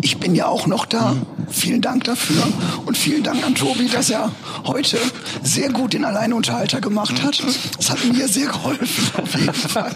[0.00, 1.14] Ich, bin ja auch noch da.
[1.50, 2.42] Vielen Dank dafür.
[2.86, 4.30] Und vielen Dank an Tobi, dass er
[4.66, 4.98] heute
[5.42, 7.42] sehr gut den Alleinunterhalter gemacht hat.
[7.76, 9.90] Das hat mir sehr geholfen, auf jeden Fall.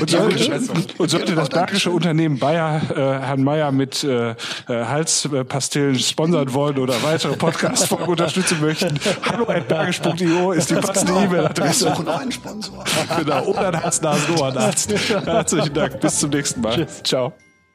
[0.00, 0.60] Und sollte,
[0.98, 2.96] und sollte Genau, das bergische Unternehmen Bayer äh,
[3.26, 4.34] Herrn Meyer mit äh, äh,
[4.68, 8.98] Halspastillen sponsern wollen oder weitere Podcast-Folgen unterstützen möchten,
[9.30, 11.84] hallo at bergisch.io ist die passende Wir E-Mail-Adresse.
[11.90, 12.84] suchen noch einen Sponsor.
[13.18, 14.90] Genau, oder ein Hals-Nasen-Ohrenarzt.
[15.24, 16.86] Herzlichen Dank, bis zum nächsten Mal.
[17.04, 17.32] Ciao.